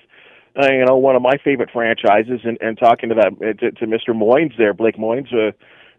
[0.63, 3.73] uh, you know, one of my favorite franchises, and, and talking to that uh, to,
[3.73, 4.11] to Mr.
[4.11, 5.53] Moynes there, Blake Moynes, uh,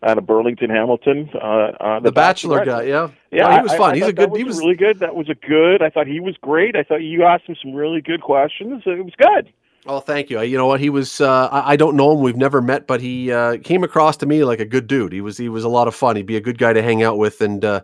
[0.05, 1.29] out of Burlington, Hamilton.
[1.33, 1.37] Uh,
[1.79, 3.09] uh, The, Bachelor guy, yeah.
[3.31, 3.91] Yeah, he was I- fun.
[3.91, 4.35] I He's a good.
[4.35, 4.99] He was really good.
[4.99, 5.81] That was a good.
[5.81, 6.75] I thought he was great.
[6.75, 8.83] I thought you asked him some really good questions.
[8.85, 9.51] It was good.
[9.87, 10.41] Oh, thank you.
[10.41, 10.79] You know what?
[10.79, 11.21] He was.
[11.21, 12.21] Uh, I, I don't know him.
[12.21, 15.11] We've never met, but he uh, came across to me like a good dude.
[15.13, 15.37] He was.
[15.37, 16.15] He was a lot of fun.
[16.15, 17.81] He'd be a good guy to hang out with, and uh,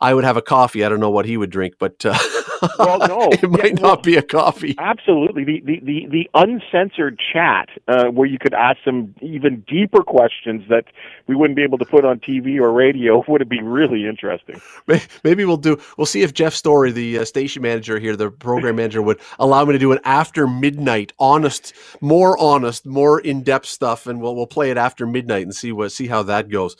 [0.00, 0.84] I would have a coffee.
[0.84, 2.16] I don't know what he would drink, but uh,
[2.78, 3.28] Well, no.
[3.32, 4.74] it might Yeah, well- not be a coffee.
[4.78, 10.02] Absolutely, the the the, the uncensored chat uh, where you could ask some even deeper
[10.02, 10.84] questions that
[11.26, 14.60] we wouldn't be able to put on TV or radio would be really interesting.
[15.24, 15.78] Maybe we'll do.
[15.96, 19.64] We'll see if Jeff Story, the uh, station manager here, the program manager, would allow
[19.64, 24.34] me to do an after midnight, honest, more honest, more in depth stuff, and we'll
[24.36, 26.76] we'll play it after midnight and see what see how that goes.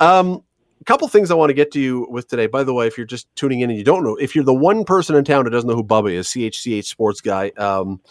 [0.00, 0.42] Um,
[0.84, 2.46] a couple things I want to get to you with today.
[2.46, 4.52] By the way, if you're just tuning in and you don't know, if you're the
[4.52, 7.52] one person in town who doesn't know who Bubba is, CHCH sports guy.
[7.56, 8.02] Um,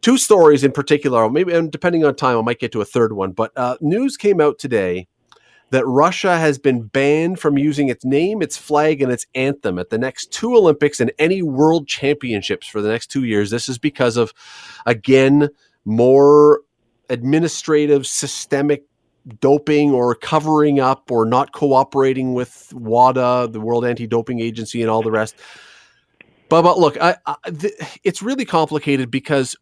[0.00, 1.30] two stories in particular.
[1.30, 3.30] Maybe, and depending on time, I might get to a third one.
[3.30, 5.06] But uh, news came out today
[5.70, 9.90] that Russia has been banned from using its name, its flag, and its anthem at
[9.90, 13.50] the next two Olympics and any world championships for the next two years.
[13.50, 14.34] This is because of,
[14.86, 15.50] again,
[15.84, 16.62] more
[17.08, 18.82] administrative, systemic
[19.40, 24.90] doping or covering up or not cooperating with WADA, the World Anti Doping Agency, and
[24.90, 25.36] all the rest.
[26.48, 29.56] But, but look, I, I, th- it's really complicated because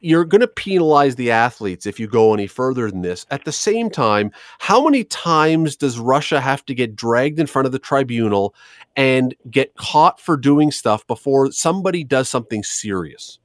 [0.00, 3.24] you're going to penalize the athletes if you go any further than this.
[3.30, 7.66] At the same time, how many times does Russia have to get dragged in front
[7.66, 8.54] of the tribunal
[8.96, 13.38] and get caught for doing stuff before somebody does something serious?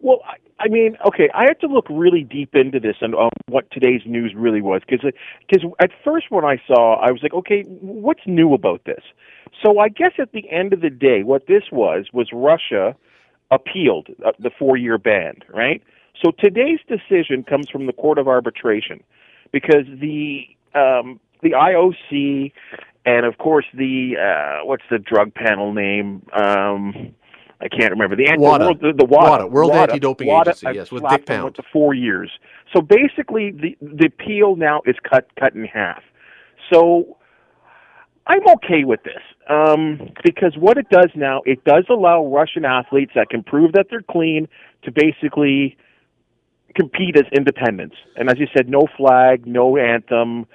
[0.00, 3.30] Well, I, I mean, okay, I had to look really deep into this and um,
[3.48, 5.10] what today's news really was because
[5.48, 9.02] because at first when I saw, I was like, okay, what's new about this?
[9.64, 12.94] So I guess at the end of the day, what this was was Russia
[13.50, 15.82] appealed uh, the four-year ban, right?
[16.22, 19.02] So today's decision comes from the Court of Arbitration
[19.52, 20.42] because the
[20.74, 22.52] um, the IOC
[23.06, 26.26] and of course the uh, what's the drug panel name?
[26.32, 27.14] Um,
[27.60, 28.64] I can't remember the anti WADA.
[28.64, 31.44] World, the, the WADA, WADA, World Anti-Doping WADA, Agency, uh, yes, with Dick Pound.
[31.44, 32.30] with the four years.
[32.74, 36.02] So basically, the the appeal now is cut cut in half.
[36.72, 37.18] So
[38.26, 43.12] I'm okay with this um, because what it does now, it does allow Russian athletes
[43.14, 44.48] that can prove that they're clean
[44.84, 45.76] to basically
[46.76, 47.96] compete as independents.
[48.16, 50.46] And as you said, no flag, no anthem.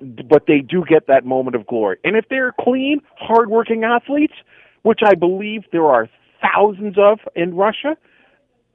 [0.00, 1.98] but they do get that moment of glory.
[2.04, 4.34] And if they're clean, hardworking athletes,
[4.82, 6.08] which I believe there are
[6.40, 7.96] thousands of in Russia,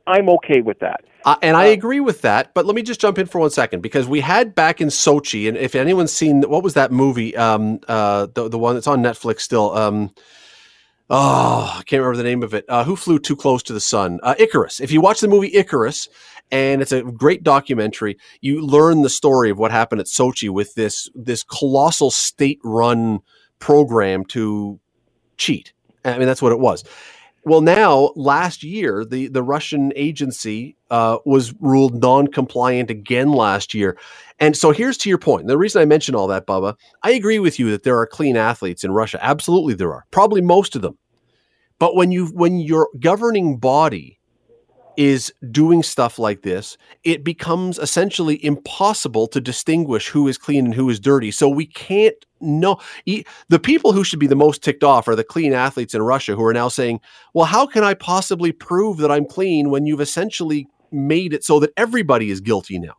[0.08, 1.02] I'm okay with that.
[1.26, 3.82] Uh, and I agree with that, but let me just jump in for one second
[3.82, 7.80] because we had back in Sochi, and if anyone's seen what was that movie, um,
[7.88, 10.13] uh, the the one that's on Netflix still, um,
[11.10, 12.65] oh, I can't remember the name of it.
[12.67, 14.19] Uh, Who flew too close to the sun?
[14.21, 14.82] Uh, Icarus.
[14.82, 16.10] If you watch the movie Icarus,
[16.52, 20.76] and it's a great documentary, you learn the story of what happened at Sochi with
[20.76, 23.21] this this colossal state run
[23.60, 24.78] program to
[25.38, 25.71] cheat.
[26.04, 26.84] I mean, that's what it was.
[27.45, 33.97] Well, now last year, the the Russian agency uh, was ruled non-compliant again last year,
[34.39, 35.47] and so here's to your point.
[35.47, 38.38] The reason I mention all that, Bubba, I agree with you that there are clean
[38.38, 39.19] athletes in Russia.
[39.21, 40.06] Absolutely, there are.
[40.12, 40.97] Probably most of them.
[41.79, 44.19] But when you when your governing body
[44.97, 50.73] is doing stuff like this, it becomes essentially impossible to distinguish who is clean and
[50.75, 51.32] who is dirty.
[51.32, 52.79] So we can't know.
[53.06, 56.36] The people who should be the most ticked off are the clean athletes in Russia
[56.36, 56.99] who are now saying,
[57.34, 61.60] well, how can I possibly prove that I'm clean when you've essentially made it so
[61.60, 62.95] that everybody is guilty now?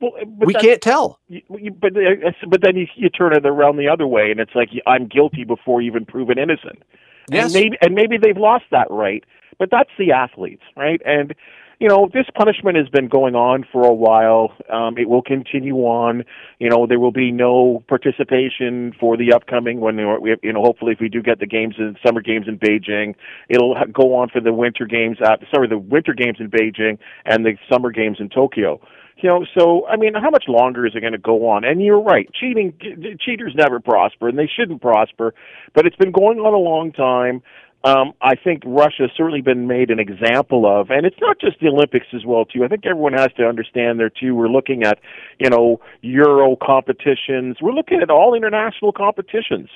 [0.00, 1.20] Well, we can't tell.
[1.28, 4.54] You, but uh, but then you, you turn it around the other way, and it's
[4.54, 6.82] like I'm guilty before you've even proven innocent.
[7.30, 7.46] Yes.
[7.46, 9.24] And maybe and maybe they've lost that right.
[9.58, 11.00] But that's the athletes, right?
[11.04, 11.34] And
[11.78, 14.52] you know, this punishment has been going on for a while.
[14.72, 16.24] Um, it will continue on.
[16.58, 20.92] You know, there will be no participation for the upcoming when we, you know, hopefully
[20.92, 23.14] if we do get the games in summer games in Beijing,
[23.50, 25.18] it'll go on for the winter games.
[25.22, 28.80] At, sorry, the winter games in Beijing and the summer games in Tokyo.
[29.18, 31.64] You know, so I mean, how much longer is it going to go on?
[31.64, 32.74] And you're right, cheating,
[33.20, 35.34] cheaters never prosper, and they shouldn't prosper.
[35.74, 37.42] But it's been going on a long time
[37.84, 41.60] um, I think Russia has certainly been made an example of, and it's not just
[41.60, 42.64] the Olympics as well too.
[42.64, 44.34] I think everyone has to understand there too.
[44.34, 44.98] We're looking at,
[45.38, 47.58] you know, Euro competitions.
[47.60, 49.68] We're looking at all international competitions.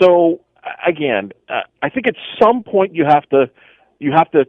[0.00, 0.40] So
[0.84, 3.48] again, uh, I think at some point you have to,
[4.00, 4.44] you have to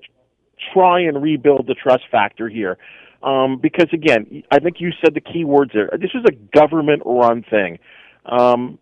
[0.73, 2.77] try and rebuild the trust factor here.
[3.21, 5.89] Um, because again, I think you said the key words there.
[5.99, 7.79] This is a government-run thing.
[8.25, 8.79] Um,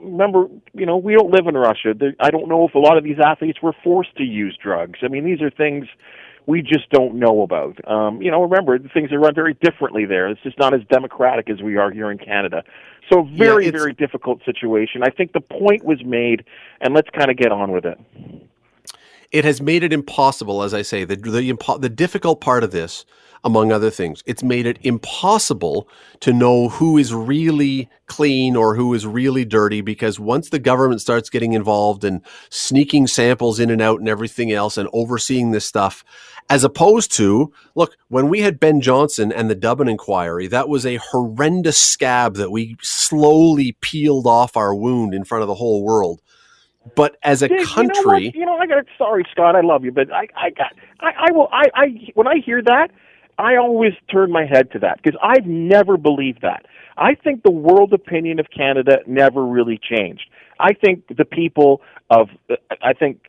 [0.00, 1.94] remember, you know, we don't live in Russia.
[2.20, 5.00] I don't know if a lot of these athletes were forced to use drugs.
[5.02, 5.86] I mean, these are things
[6.46, 7.76] we just don't know about.
[7.90, 10.28] Um, you know, remember, things are run very differently there.
[10.28, 12.64] It's just not as democratic as we are here in Canada.
[13.12, 15.02] So, very, yeah, very difficult situation.
[15.02, 16.44] I think the point was made,
[16.80, 17.98] and let's kind of get on with it.
[19.30, 23.04] It has made it impossible, as I say, the the, the difficult part of this
[23.44, 24.22] among other things.
[24.26, 25.88] It's made it impossible
[26.20, 31.00] to know who is really clean or who is really dirty because once the government
[31.00, 35.66] starts getting involved and sneaking samples in and out and everything else and overseeing this
[35.66, 36.04] stuff,
[36.50, 40.86] as opposed to, look, when we had Ben Johnson and the Dubin inquiry, that was
[40.86, 45.84] a horrendous scab that we slowly peeled off our wound in front of the whole
[45.84, 46.22] world.
[46.94, 49.92] But as a country, you know, you know, I got sorry, Scott, I love you,
[49.92, 52.90] but I, I got, I, I will, I, I, when I hear that,
[53.38, 56.66] I always turn my head to that because I've never believed that.
[56.96, 60.28] I think the world opinion of Canada never really changed.
[60.58, 62.28] I think the people of
[62.82, 63.26] I think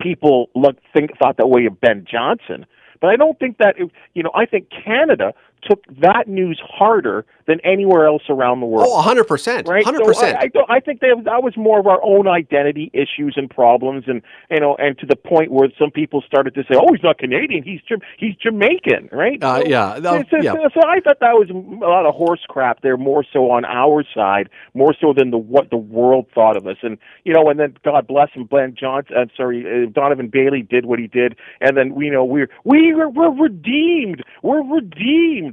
[0.00, 2.66] people look think thought that way of Ben Johnson,
[3.00, 3.76] but I don't think that
[4.14, 5.32] you know I think Canada
[5.62, 8.86] took that news harder than anywhere else around the world.
[8.88, 9.66] Oh, 100%.
[9.66, 9.84] Right?
[9.84, 10.14] 100%.
[10.14, 13.50] So I, I, I think they, that was more of our own identity issues and
[13.50, 16.92] problems and you know and to the point where some people started to say, "Oh,
[16.92, 17.80] he's not Canadian, he's
[18.18, 19.42] he's Jamaican," right?
[19.42, 19.96] Uh, so, yeah.
[19.98, 20.52] So, yeah.
[20.52, 24.04] So I thought that was a lot of horse crap there more so on our
[24.14, 26.76] side, more so than the what the world thought of us.
[26.82, 30.62] And you know, and then God bless him, Ben Johnson, I'm sorry, uh, Donovan Bailey
[30.62, 34.22] did what he did and then you know we're we were we're redeemed.
[34.42, 35.51] We're redeemed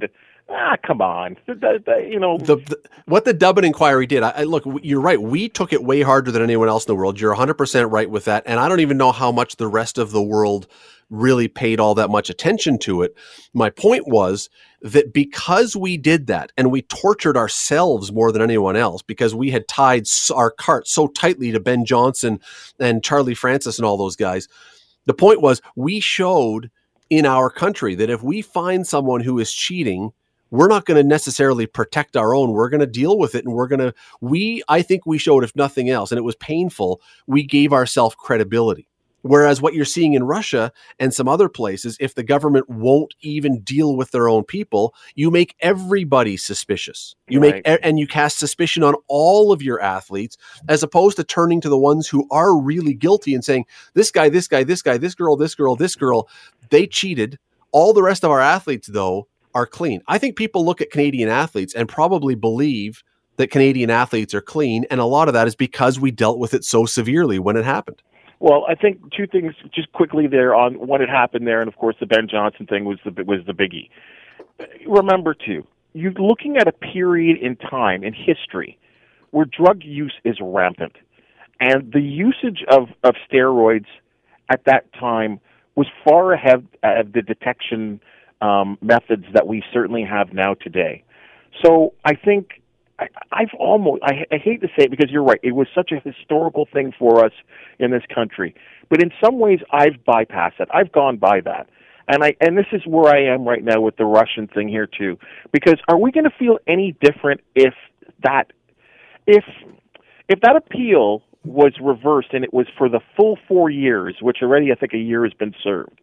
[0.50, 2.58] ah, come on, the, the, the, you know the,
[3.06, 4.24] what the Dubin inquiry did.
[4.24, 5.22] I, I, look, you're right.
[5.22, 7.20] We took it way harder than anyone else in the world.
[7.20, 9.98] You're 100 percent right with that, and I don't even know how much the rest
[9.98, 10.68] of the world
[11.10, 13.16] really paid all that much attention to it.
[13.54, 14.50] My point was
[14.82, 19.52] that because we did that and we tortured ourselves more than anyone else because we
[19.52, 22.40] had tied our cart so tightly to Ben Johnson
[22.80, 24.48] and Charlie Francis and all those guys.
[25.06, 26.70] The point was we showed
[27.10, 30.12] in our country that if we find someone who is cheating
[30.52, 32.52] we're not going to necessarily protect our own.
[32.52, 35.44] We're going to deal with it and we're going to, we, I think we showed,
[35.44, 38.88] if nothing else, and it was painful, we gave ourselves credibility.
[39.22, 43.60] Whereas what you're seeing in Russia and some other places, if the government won't even
[43.62, 47.16] deal with their own people, you make everybody suspicious.
[47.28, 47.62] You right.
[47.66, 50.38] make and you cast suspicion on all of your athletes,
[50.70, 54.30] as opposed to turning to the ones who are really guilty and saying, "This guy,
[54.30, 56.30] this guy, this guy, this girl, this girl, this girl,
[56.70, 57.38] they cheated."
[57.72, 60.02] All the rest of our athletes, though, are clean.
[60.08, 63.04] I think people look at Canadian athletes and probably believe
[63.38, 66.54] that Canadian athletes are clean, and a lot of that is because we dealt with
[66.54, 68.02] it so severely when it happened.
[68.40, 71.76] Well, I think two things just quickly there on what had happened there, and of
[71.78, 73.90] course the Ben Johnson thing was the was the biggie.
[74.86, 78.78] Remember too, you're looking at a period in time in history
[79.32, 80.96] where drug use is rampant,
[81.60, 83.88] and the usage of of steroids
[84.50, 85.40] at that time
[85.80, 88.02] was far ahead of the detection
[88.42, 91.06] um, methods that we certainly have now today.
[91.64, 92.62] So I think
[93.00, 95.40] I, I've almost I, I hate to say it because you're right.
[95.42, 97.32] It was such a historical thing for us
[97.80, 98.54] in this country,
[98.90, 100.68] but in some ways I've bypassed it.
[100.74, 101.70] I've gone by that.
[102.10, 104.88] And I and this is where I am right now with the Russian thing here
[104.88, 105.18] too.
[105.54, 107.74] Because are we going to feel any different if
[108.24, 108.52] that
[109.26, 109.46] if
[110.28, 114.72] if that appeal was reversed and it was for the full 4 years, which already
[114.72, 116.00] I think a year has been served?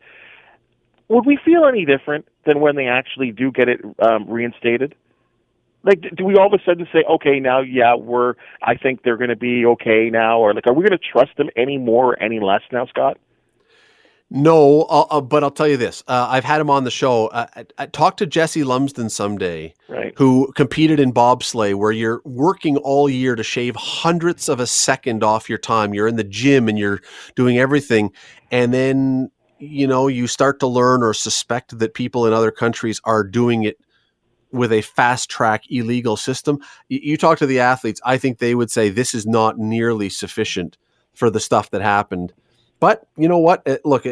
[1.09, 4.95] Would we feel any different than when they actually do get it um, reinstated?
[5.87, 9.17] like do we all of a sudden say okay now yeah we're i think they're
[9.17, 12.13] going to be okay now or like are we going to trust them any more
[12.13, 13.19] or any less now scott
[14.31, 17.29] no uh, uh, but i'll tell you this uh, i've had him on the show
[17.29, 20.13] uh, I, I talked to jesse lumsden someday right.
[20.17, 25.23] who competed in bobsleigh where you're working all year to shave hundredths of a second
[25.23, 27.01] off your time you're in the gym and you're
[27.35, 28.13] doing everything
[28.51, 33.01] and then you know you start to learn or suspect that people in other countries
[33.05, 33.79] are doing it
[34.53, 36.59] with a fast track illegal system.
[36.89, 40.09] You, you talk to the athletes, I think they would say this is not nearly
[40.09, 40.77] sufficient
[41.15, 42.33] for the stuff that happened.
[42.81, 43.67] But you know what?
[43.85, 44.07] Look,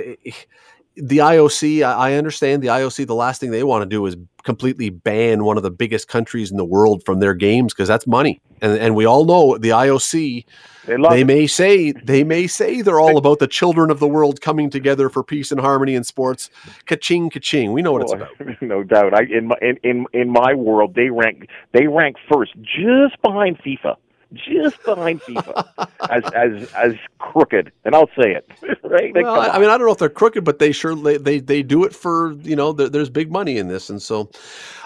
[0.96, 4.90] the IOC, I understand the IOC, the last thing they want to do is completely
[4.90, 8.40] ban one of the biggest countries in the world from their games because that's money.
[8.60, 10.44] And, and we all know the IOC
[10.86, 14.40] they, they may say they may say they're all about the children of the world
[14.40, 16.50] coming together for peace and harmony in sports.
[16.86, 17.72] Kaching, kaching.
[17.72, 18.28] We know what it's about.
[18.60, 19.14] no doubt.
[19.14, 23.58] I, in my in, in in my world, they rank they rank first, just behind
[23.58, 23.96] FIFA
[24.32, 28.50] just behind FIFA as as as crooked, and I'll say it.
[28.82, 29.12] right?
[29.14, 31.40] Well, I, I, mean, I don't know if they're crooked, but they sure they they,
[31.40, 32.72] they do it for you know.
[32.72, 34.30] There's big money in this, and so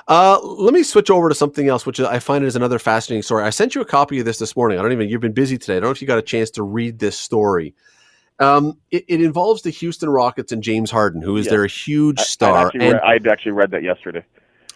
[0.09, 3.45] uh, let me switch over to something else, which I find is another fascinating story.
[3.45, 4.79] I sent you a copy of this this morning.
[4.79, 5.77] I don't even, you've been busy today.
[5.77, 7.75] I don't know if you got a chance to read this story.
[8.39, 11.51] Um, it, it, involves the Houston Rockets and James Harden, who is yes.
[11.51, 12.57] their huge star.
[12.57, 14.25] I, actually, and, read, I'd actually read that yesterday.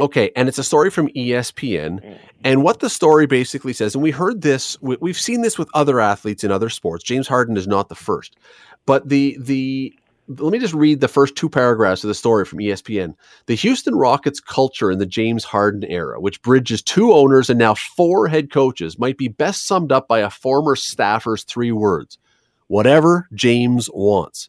[0.03, 2.05] Okay, and it's a story from ESPN.
[2.05, 2.19] Mm.
[2.43, 6.01] And what the story basically says, and we heard this, we've seen this with other
[6.01, 7.05] athletes in other sports.
[7.05, 8.37] James Harden is not the first,
[8.85, 9.95] but the the
[10.29, 13.15] let me just read the first two paragraphs of the story from ESPN.
[13.47, 17.75] The Houston Rockets culture in the James Harden era, which bridges two owners and now
[17.75, 22.19] four head coaches, might be best summed up by a former staffer's three words
[22.67, 24.49] whatever James wants.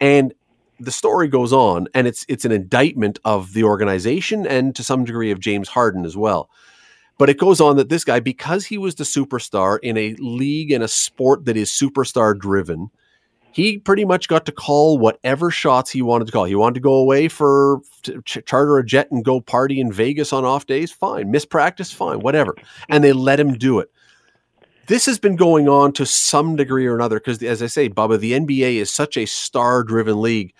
[0.00, 0.34] And
[0.80, 5.04] the story goes on, and it's it's an indictment of the organization and to some
[5.04, 6.50] degree of James Harden as well.
[7.16, 10.72] But it goes on that this guy, because he was the superstar in a league
[10.72, 12.90] and a sport that is superstar driven,
[13.52, 16.44] he pretty much got to call whatever shots he wanted to call.
[16.44, 17.80] He wanted to go away for
[18.24, 20.90] ch- charter a jet and go party in Vegas on off days.
[20.90, 21.30] Fine.
[21.30, 21.92] Miss practice.
[21.92, 22.18] Fine.
[22.18, 22.56] Whatever.
[22.88, 23.92] And they let him do it.
[24.86, 28.18] This has been going on to some degree or another because, as I say, Bubba,
[28.18, 30.52] the NBA is such a star driven league.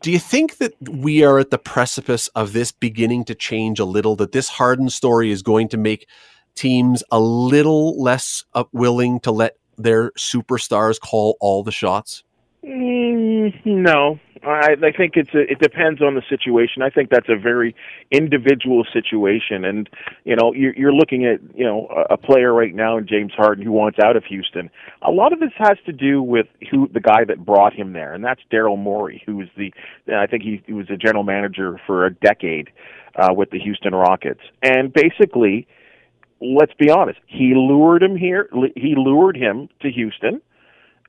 [0.00, 3.84] Do you think that we are at the precipice of this beginning to change a
[3.84, 4.14] little?
[4.16, 6.06] That this Harden story is going to make
[6.54, 12.24] teams a little less willing to let their superstars call all the shots?
[12.64, 16.82] Mm, no, I, I think it's a, it depends on the situation.
[16.82, 17.74] I think that's a very
[18.10, 19.88] individual situation, and
[20.24, 23.64] you know you're, you're looking at you know a, player right now in James Harden
[23.64, 24.70] who wants out of Houston.
[25.02, 28.12] A lot of this has to do with who the guy that brought him there,
[28.12, 29.72] and that's Daryl Morey, who was the
[30.12, 32.70] I think he, he was a general manager for a decade
[33.16, 35.66] uh, with the Houston Rockets, and basically
[36.40, 38.48] let's be honest, he lured him here.
[38.76, 40.40] He lured him to Houston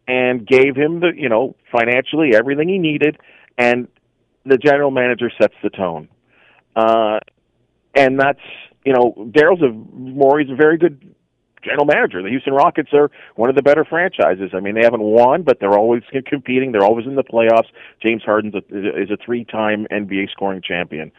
[0.10, 3.16] and gave him the, you know, financially everything he needed,
[3.60, 3.88] and
[4.44, 6.10] the general manager sets the tone.
[6.76, 7.20] Uh,
[7.94, 8.40] and that's,
[8.84, 11.16] you know, Daryl's a Morey's a very good
[11.64, 12.24] general manager.
[12.24, 14.50] The Houston Rockets are one of the better franchises.
[14.56, 16.72] I mean, they haven't won, but they're always competing.
[16.72, 17.68] They're always in the playoffs.
[18.04, 21.12] James Harden is a three-time NBA scoring champion,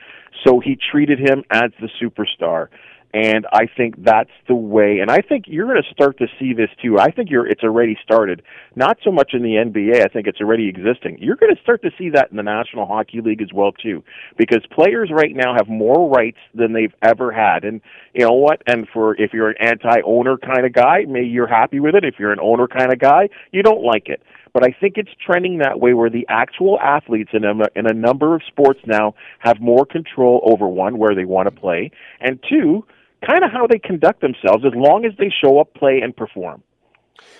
[0.45, 2.69] so he treated him as the superstar.
[3.13, 4.99] And I think that's the way.
[5.01, 6.99] And I think you're going to start to see this too.
[6.99, 8.43] I think you're, it's already started.
[8.77, 10.05] Not so much in the NBA.
[10.05, 11.19] I think it's already existing.
[11.21, 14.05] You're going to start to see that in the National Hockey League as well too,
[14.37, 17.65] because players right now have more rights than they've ever had.
[17.65, 17.81] And
[18.15, 18.63] you know what?
[18.67, 22.05] And for if you're an anti-owner kind of guy, maybe you're happy with it.
[22.05, 25.11] If you're an owner kind of guy, you don't like it but I think it's
[25.25, 29.15] trending that way where the actual athletes in a, in a number of sports now
[29.39, 31.91] have more control over one, where they want to play,
[32.21, 32.85] and two,
[33.27, 36.63] kind of how they conduct themselves as long as they show up, play, and perform.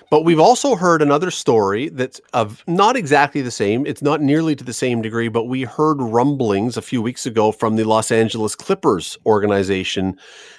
[0.09, 3.85] But we've also heard another story that's of not exactly the same.
[3.85, 7.51] It's not nearly to the same degree, but we heard rumblings a few weeks ago
[7.51, 10.17] from the Los Angeles Clippers organization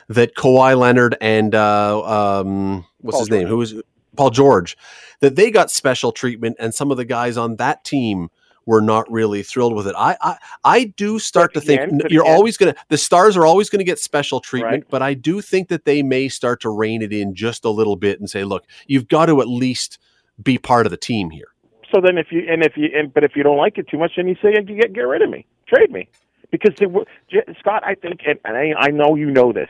[0.09, 3.51] that Kawhi Leonard and uh, um, what's Paul his name, George.
[3.51, 3.75] who was
[4.17, 4.77] Paul George,
[5.21, 8.31] that they got special treatment, and some of the guys on that team
[8.67, 9.95] were not really thrilled with it.
[9.97, 12.99] I I, I do start But to think again- but you're again- always gonna the
[12.99, 14.91] stars are always gonna get special treatment, Right.
[14.91, 17.97] but I do think that they may start to rein it in just a little
[17.97, 19.99] bit and say, look, you've got to at least
[20.43, 21.49] be part of the team here.
[21.95, 23.99] So then, if you and if you and but if you don't like it too
[23.99, 26.09] much, then you say you get get rid of me, trade me,
[26.51, 27.05] because they were,
[27.59, 27.83] Scott.
[27.85, 29.69] I think, and I, I know you know this.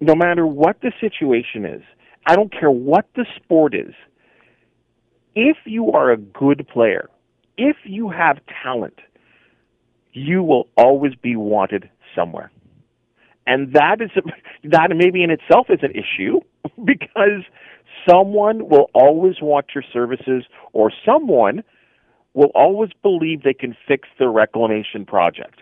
[0.00, 1.82] No matter what the situation is,
[2.26, 3.94] I don't care what the sport is.
[5.34, 7.08] If you are a good player,
[7.58, 9.00] if you have talent,
[10.12, 12.50] you will always be wanted somewhere,
[13.46, 14.10] and that is
[14.64, 16.40] that maybe in itself is an issue
[16.84, 17.42] because
[18.08, 21.62] someone will always want your services or someone
[22.34, 25.60] will always believe they can fix the reclamation project.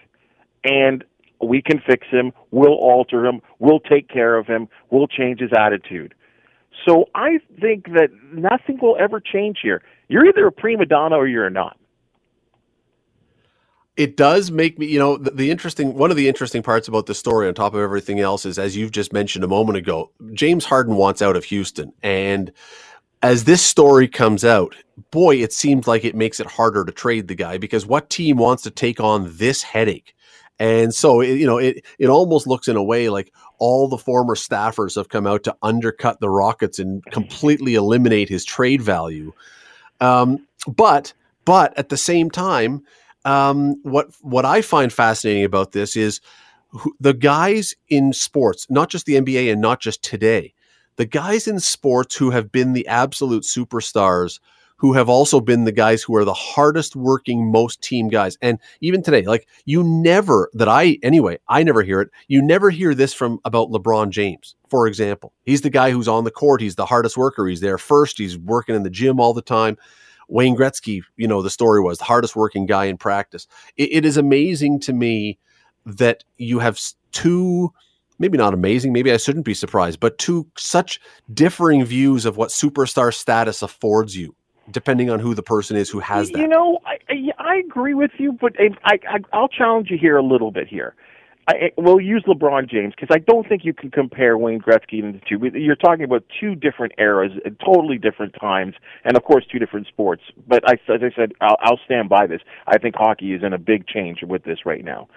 [0.65, 1.05] And
[1.41, 5.51] we can fix him, we'll alter him, we'll take care of him, we'll change his
[5.57, 6.15] attitude.
[6.87, 9.83] So I think that nothing will ever change here.
[10.09, 11.79] You're either a prima donna or you're not.
[13.97, 17.07] It does make me, you know, the, the interesting one of the interesting parts about
[17.07, 20.11] this story, on top of everything else, is as you've just mentioned a moment ago,
[20.33, 22.53] James Harden wants out of Houston, and
[23.23, 24.77] as this story comes out,
[25.11, 28.37] boy, it seems like it makes it harder to trade the guy because what team
[28.37, 30.15] wants to take on this headache?
[30.59, 33.99] And so, it, you know, it it almost looks in a way like all the
[33.99, 39.33] former staffers have come out to undercut the Rockets and completely eliminate his trade value.
[40.01, 41.13] Um, but
[41.45, 42.83] but at the same time,
[43.27, 46.21] um, what what I find fascinating about this is
[46.71, 50.55] who, the guys in sports, not just the NBA and not just today,
[50.95, 54.39] the guys in sports who have been the absolute superstars,
[54.77, 58.39] who have also been the guys who are the hardest working, most team guys.
[58.43, 62.11] And even today, like you never that I anyway, I never hear it.
[62.29, 65.33] You never hear this from about LeBron James, for example.
[65.45, 66.61] He's the guy who's on the court.
[66.61, 67.49] He's the hardest worker.
[67.49, 68.19] He's there first.
[68.19, 69.77] He's working in the gym all the time.
[70.29, 73.47] Wayne Gretzky, you know, the story was the hardest working guy in practice.
[73.77, 75.39] It, it is amazing to me
[75.85, 76.81] that you have
[77.13, 77.73] two,
[78.19, 81.01] maybe not amazing, maybe I shouldn't be surprised, but two such
[81.33, 84.35] differing views of what superstar status affords you,
[84.71, 86.39] depending on who the person is who has that.
[86.39, 86.99] You know, I,
[87.39, 90.95] I, agree with you, but I, I, I'll challenge you here a little bit here.
[91.49, 95.15] I, we'll use LeBron James because I don't think you can compare Wayne Gretzky and
[95.15, 95.39] the two.
[95.59, 98.75] You're talking about two different eras, at totally different times,
[99.05, 100.23] and of course two different sports.
[100.49, 102.41] But I, as I said, I'll, I'll stand by this.
[102.67, 105.09] I think hockey is in a big change with this right now.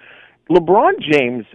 [0.48, 1.46] LeBron James,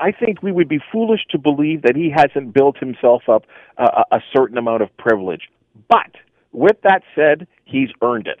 [0.00, 3.44] I think we would be foolish to believe that he hasn't built himself up
[3.78, 5.42] a, a certain amount of privilege.
[5.88, 6.10] But
[6.52, 8.40] with that said, he's earned it.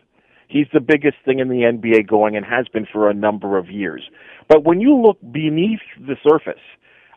[0.54, 3.70] He's the biggest thing in the NBA going and has been for a number of
[3.70, 4.08] years.
[4.48, 6.62] But when you look beneath the surface,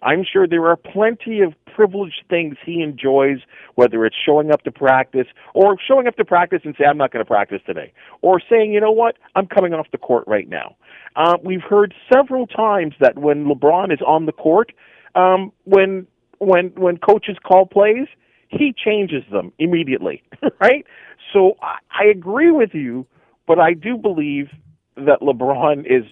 [0.02, 3.38] I'm sure there are plenty of privileged things he enjoys,
[3.76, 7.12] whether it's showing up to practice or showing up to practice and say, I'm not
[7.12, 10.50] going to practice today, or saying, you know what, I'm coming off the court right
[10.50, 10.76] now.
[11.16, 14.72] Uh, we've heard several times that when LeBron is on the court,
[15.14, 16.08] um, when
[16.40, 18.08] when when coaches call plays,
[18.48, 20.24] he changes them immediately,
[20.60, 20.88] right?
[21.34, 23.06] So I, I agree with you,
[23.48, 24.50] but I do believe
[24.96, 26.04] that LeBron is.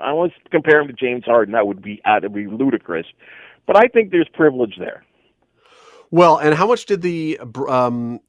[0.00, 1.52] I was compare him to James Harden.
[1.52, 3.06] That would be that would be ludicrous,
[3.66, 5.04] but I think there's privilege there.
[6.10, 8.20] Well, and how much did the um,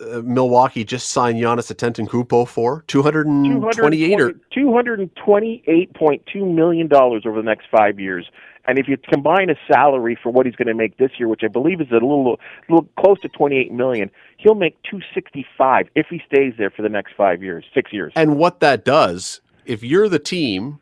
[0.00, 2.84] uh, Milwaukee just sign Giannis Antetokounmpo for?
[2.88, 8.28] 228 or 228.2 million dollars over the next 5 years.
[8.66, 11.42] And if you combine his salary for what he's going to make this year, which
[11.42, 12.38] I believe is a little
[12.68, 17.14] little close to 28 million, he'll make 265 if he stays there for the next
[17.16, 18.12] 5 years, 6 years.
[18.14, 20.80] And what that does, if you're the team,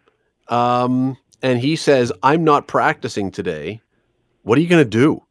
[0.48, 3.80] um, and he says, "I'm not practicing today,"
[4.42, 5.22] what are you going to do?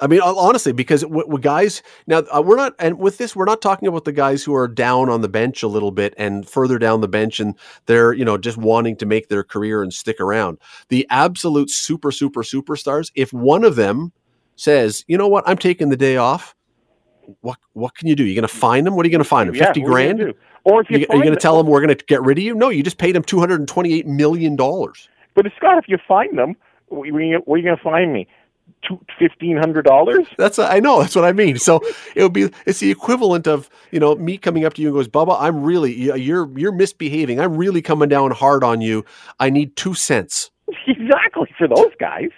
[0.00, 3.46] I mean, honestly, because w- w- guys, now uh, we're not, and with this, we're
[3.46, 6.48] not talking about the guys who are down on the bench a little bit and
[6.48, 7.54] further down the bench, and
[7.86, 10.58] they're you know just wanting to make their career and stick around.
[10.88, 13.10] The absolute super, super, superstars.
[13.14, 14.12] If one of them
[14.56, 16.54] says, "You know what, I'm taking the day off,"
[17.40, 18.24] what what can you do?
[18.24, 18.96] You're going to find them?
[18.96, 19.56] What are you going to find them?
[19.56, 20.34] Yeah, Fifty what are you gonna grand?
[20.64, 22.38] Or if you, You, are you going to tell them we're going to get rid
[22.38, 22.54] of you?
[22.54, 25.08] No, you just paid them two hundred and twenty-eight million dollars.
[25.34, 26.56] But Scott, if you find them,
[26.88, 28.26] where are you, where are you going to find me?
[29.18, 30.26] Fifteen hundred dollars?
[30.38, 31.00] That's I know.
[31.00, 31.58] That's what I mean.
[31.58, 31.80] So
[32.14, 34.94] it would be it's the equivalent of you know me coming up to you and
[34.94, 37.40] goes, Bubba, I'm really you're you're misbehaving.
[37.40, 39.04] I'm really coming down hard on you.
[39.40, 40.50] I need two cents.
[40.86, 42.30] exactly for those guys,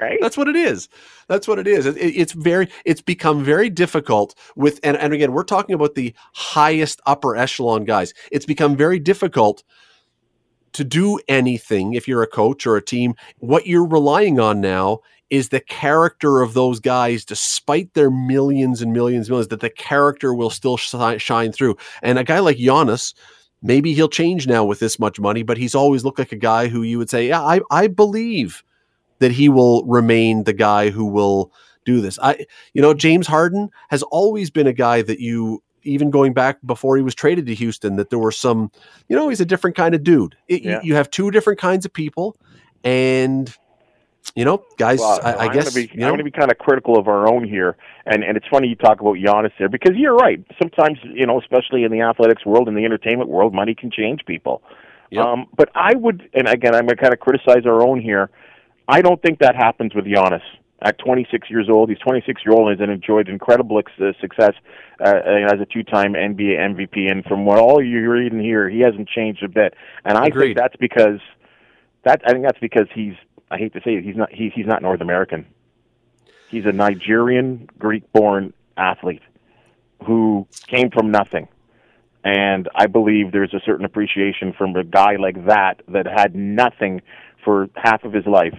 [0.00, 0.18] right?
[0.20, 0.88] That's what it is.
[1.28, 1.86] That's what it is.
[1.86, 2.68] It, it's very.
[2.84, 7.84] It's become very difficult with, and, and again, we're talking about the highest upper echelon
[7.84, 8.14] guys.
[8.32, 9.62] It's become very difficult
[10.72, 13.14] to do anything if you're a coach or a team.
[13.38, 18.92] What you're relying on now is the character of those guys, despite their millions and
[18.92, 21.76] millions and millions, that the character will still shi- shine through.
[22.02, 23.14] And a guy like Giannis,
[23.62, 26.68] maybe he'll change now with this much money, but he's always looked like a guy
[26.68, 28.62] who you would say, yeah, I, I believe
[29.18, 31.52] that he will remain the guy who will
[31.84, 32.18] do this.
[32.22, 36.58] I, you know, James Harden has always been a guy that you, even going back
[36.64, 38.70] before he was traded to Houston, that there were some,
[39.08, 40.36] you know, he's a different kind of dude.
[40.48, 40.80] It, Yeah.
[40.82, 42.36] you, you have two different kinds of people,
[42.84, 43.54] and
[44.34, 46.50] you know, guys, Well, I, I guess gonna be, you I'm going to be kind
[46.50, 47.76] of critical of our own here,
[48.06, 50.44] and and it's funny you talk about Giannis there because you're right.
[50.60, 54.24] Sometimes you know, especially in the athletics world, in the entertainment world, money can change
[54.26, 54.62] people.
[55.10, 55.24] Yep.
[55.24, 58.30] Um, but I would, and again, I'm going to kind of criticize our own here.
[58.86, 60.42] I don't think that happens with Giannis.
[60.80, 64.52] At 26 years old, he's 26 year old and has enjoyed incredible ex- uh, success
[65.04, 65.14] uh,
[65.52, 67.10] as a two-time NBA MVP.
[67.10, 69.74] And from what all you read and hear, he hasn't changed a bit.
[70.04, 70.48] And I Agreed.
[70.48, 71.18] think that's because
[72.04, 73.14] that I think that's because he's
[73.50, 75.46] I hate to say it, he's not he's he's not North American.
[76.50, 79.22] He's a Nigerian Greek-born athlete
[80.06, 81.48] who came from nothing.
[82.24, 87.02] And I believe there's a certain appreciation from a guy like that that had nothing
[87.44, 88.58] for half of his life.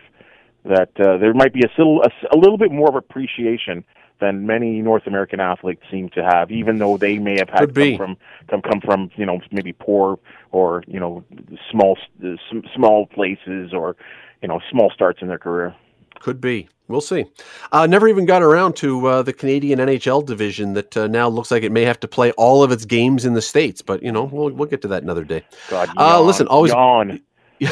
[0.65, 3.85] That uh, there might be a little a, a little bit more of appreciation
[4.19, 7.97] than many North American athletes seem to have, even though they may have had come
[7.97, 8.17] from
[8.49, 10.19] come come from you know maybe poor
[10.51, 11.23] or you know
[11.71, 12.35] small uh,
[12.75, 13.95] small places or
[14.41, 15.75] you know small starts in their career.
[16.19, 16.67] Could be.
[16.87, 17.25] We'll see.
[17.71, 21.51] Uh, never even got around to uh, the Canadian NHL division that uh, now looks
[21.51, 23.81] like it may have to play all of its games in the states.
[23.83, 25.43] But you know, we'll we'll get to that another day.
[25.69, 27.21] God, Uh, yawn, listen, always- yawn.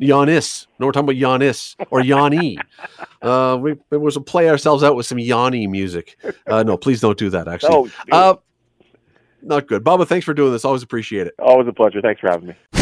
[0.00, 0.66] Giannis.
[0.78, 2.58] No, we're talking about Giannis or Yanni.
[3.22, 6.16] uh, we we was to play ourselves out with some Yanni music.
[6.46, 7.46] Uh, no, please don't do that.
[7.46, 8.34] Actually, Oh, uh,
[9.42, 9.84] not good.
[9.84, 10.64] Bubba, thanks for doing this.
[10.64, 11.34] Always appreciate it.
[11.38, 12.00] always a pleasure.
[12.00, 12.81] Thanks for having me.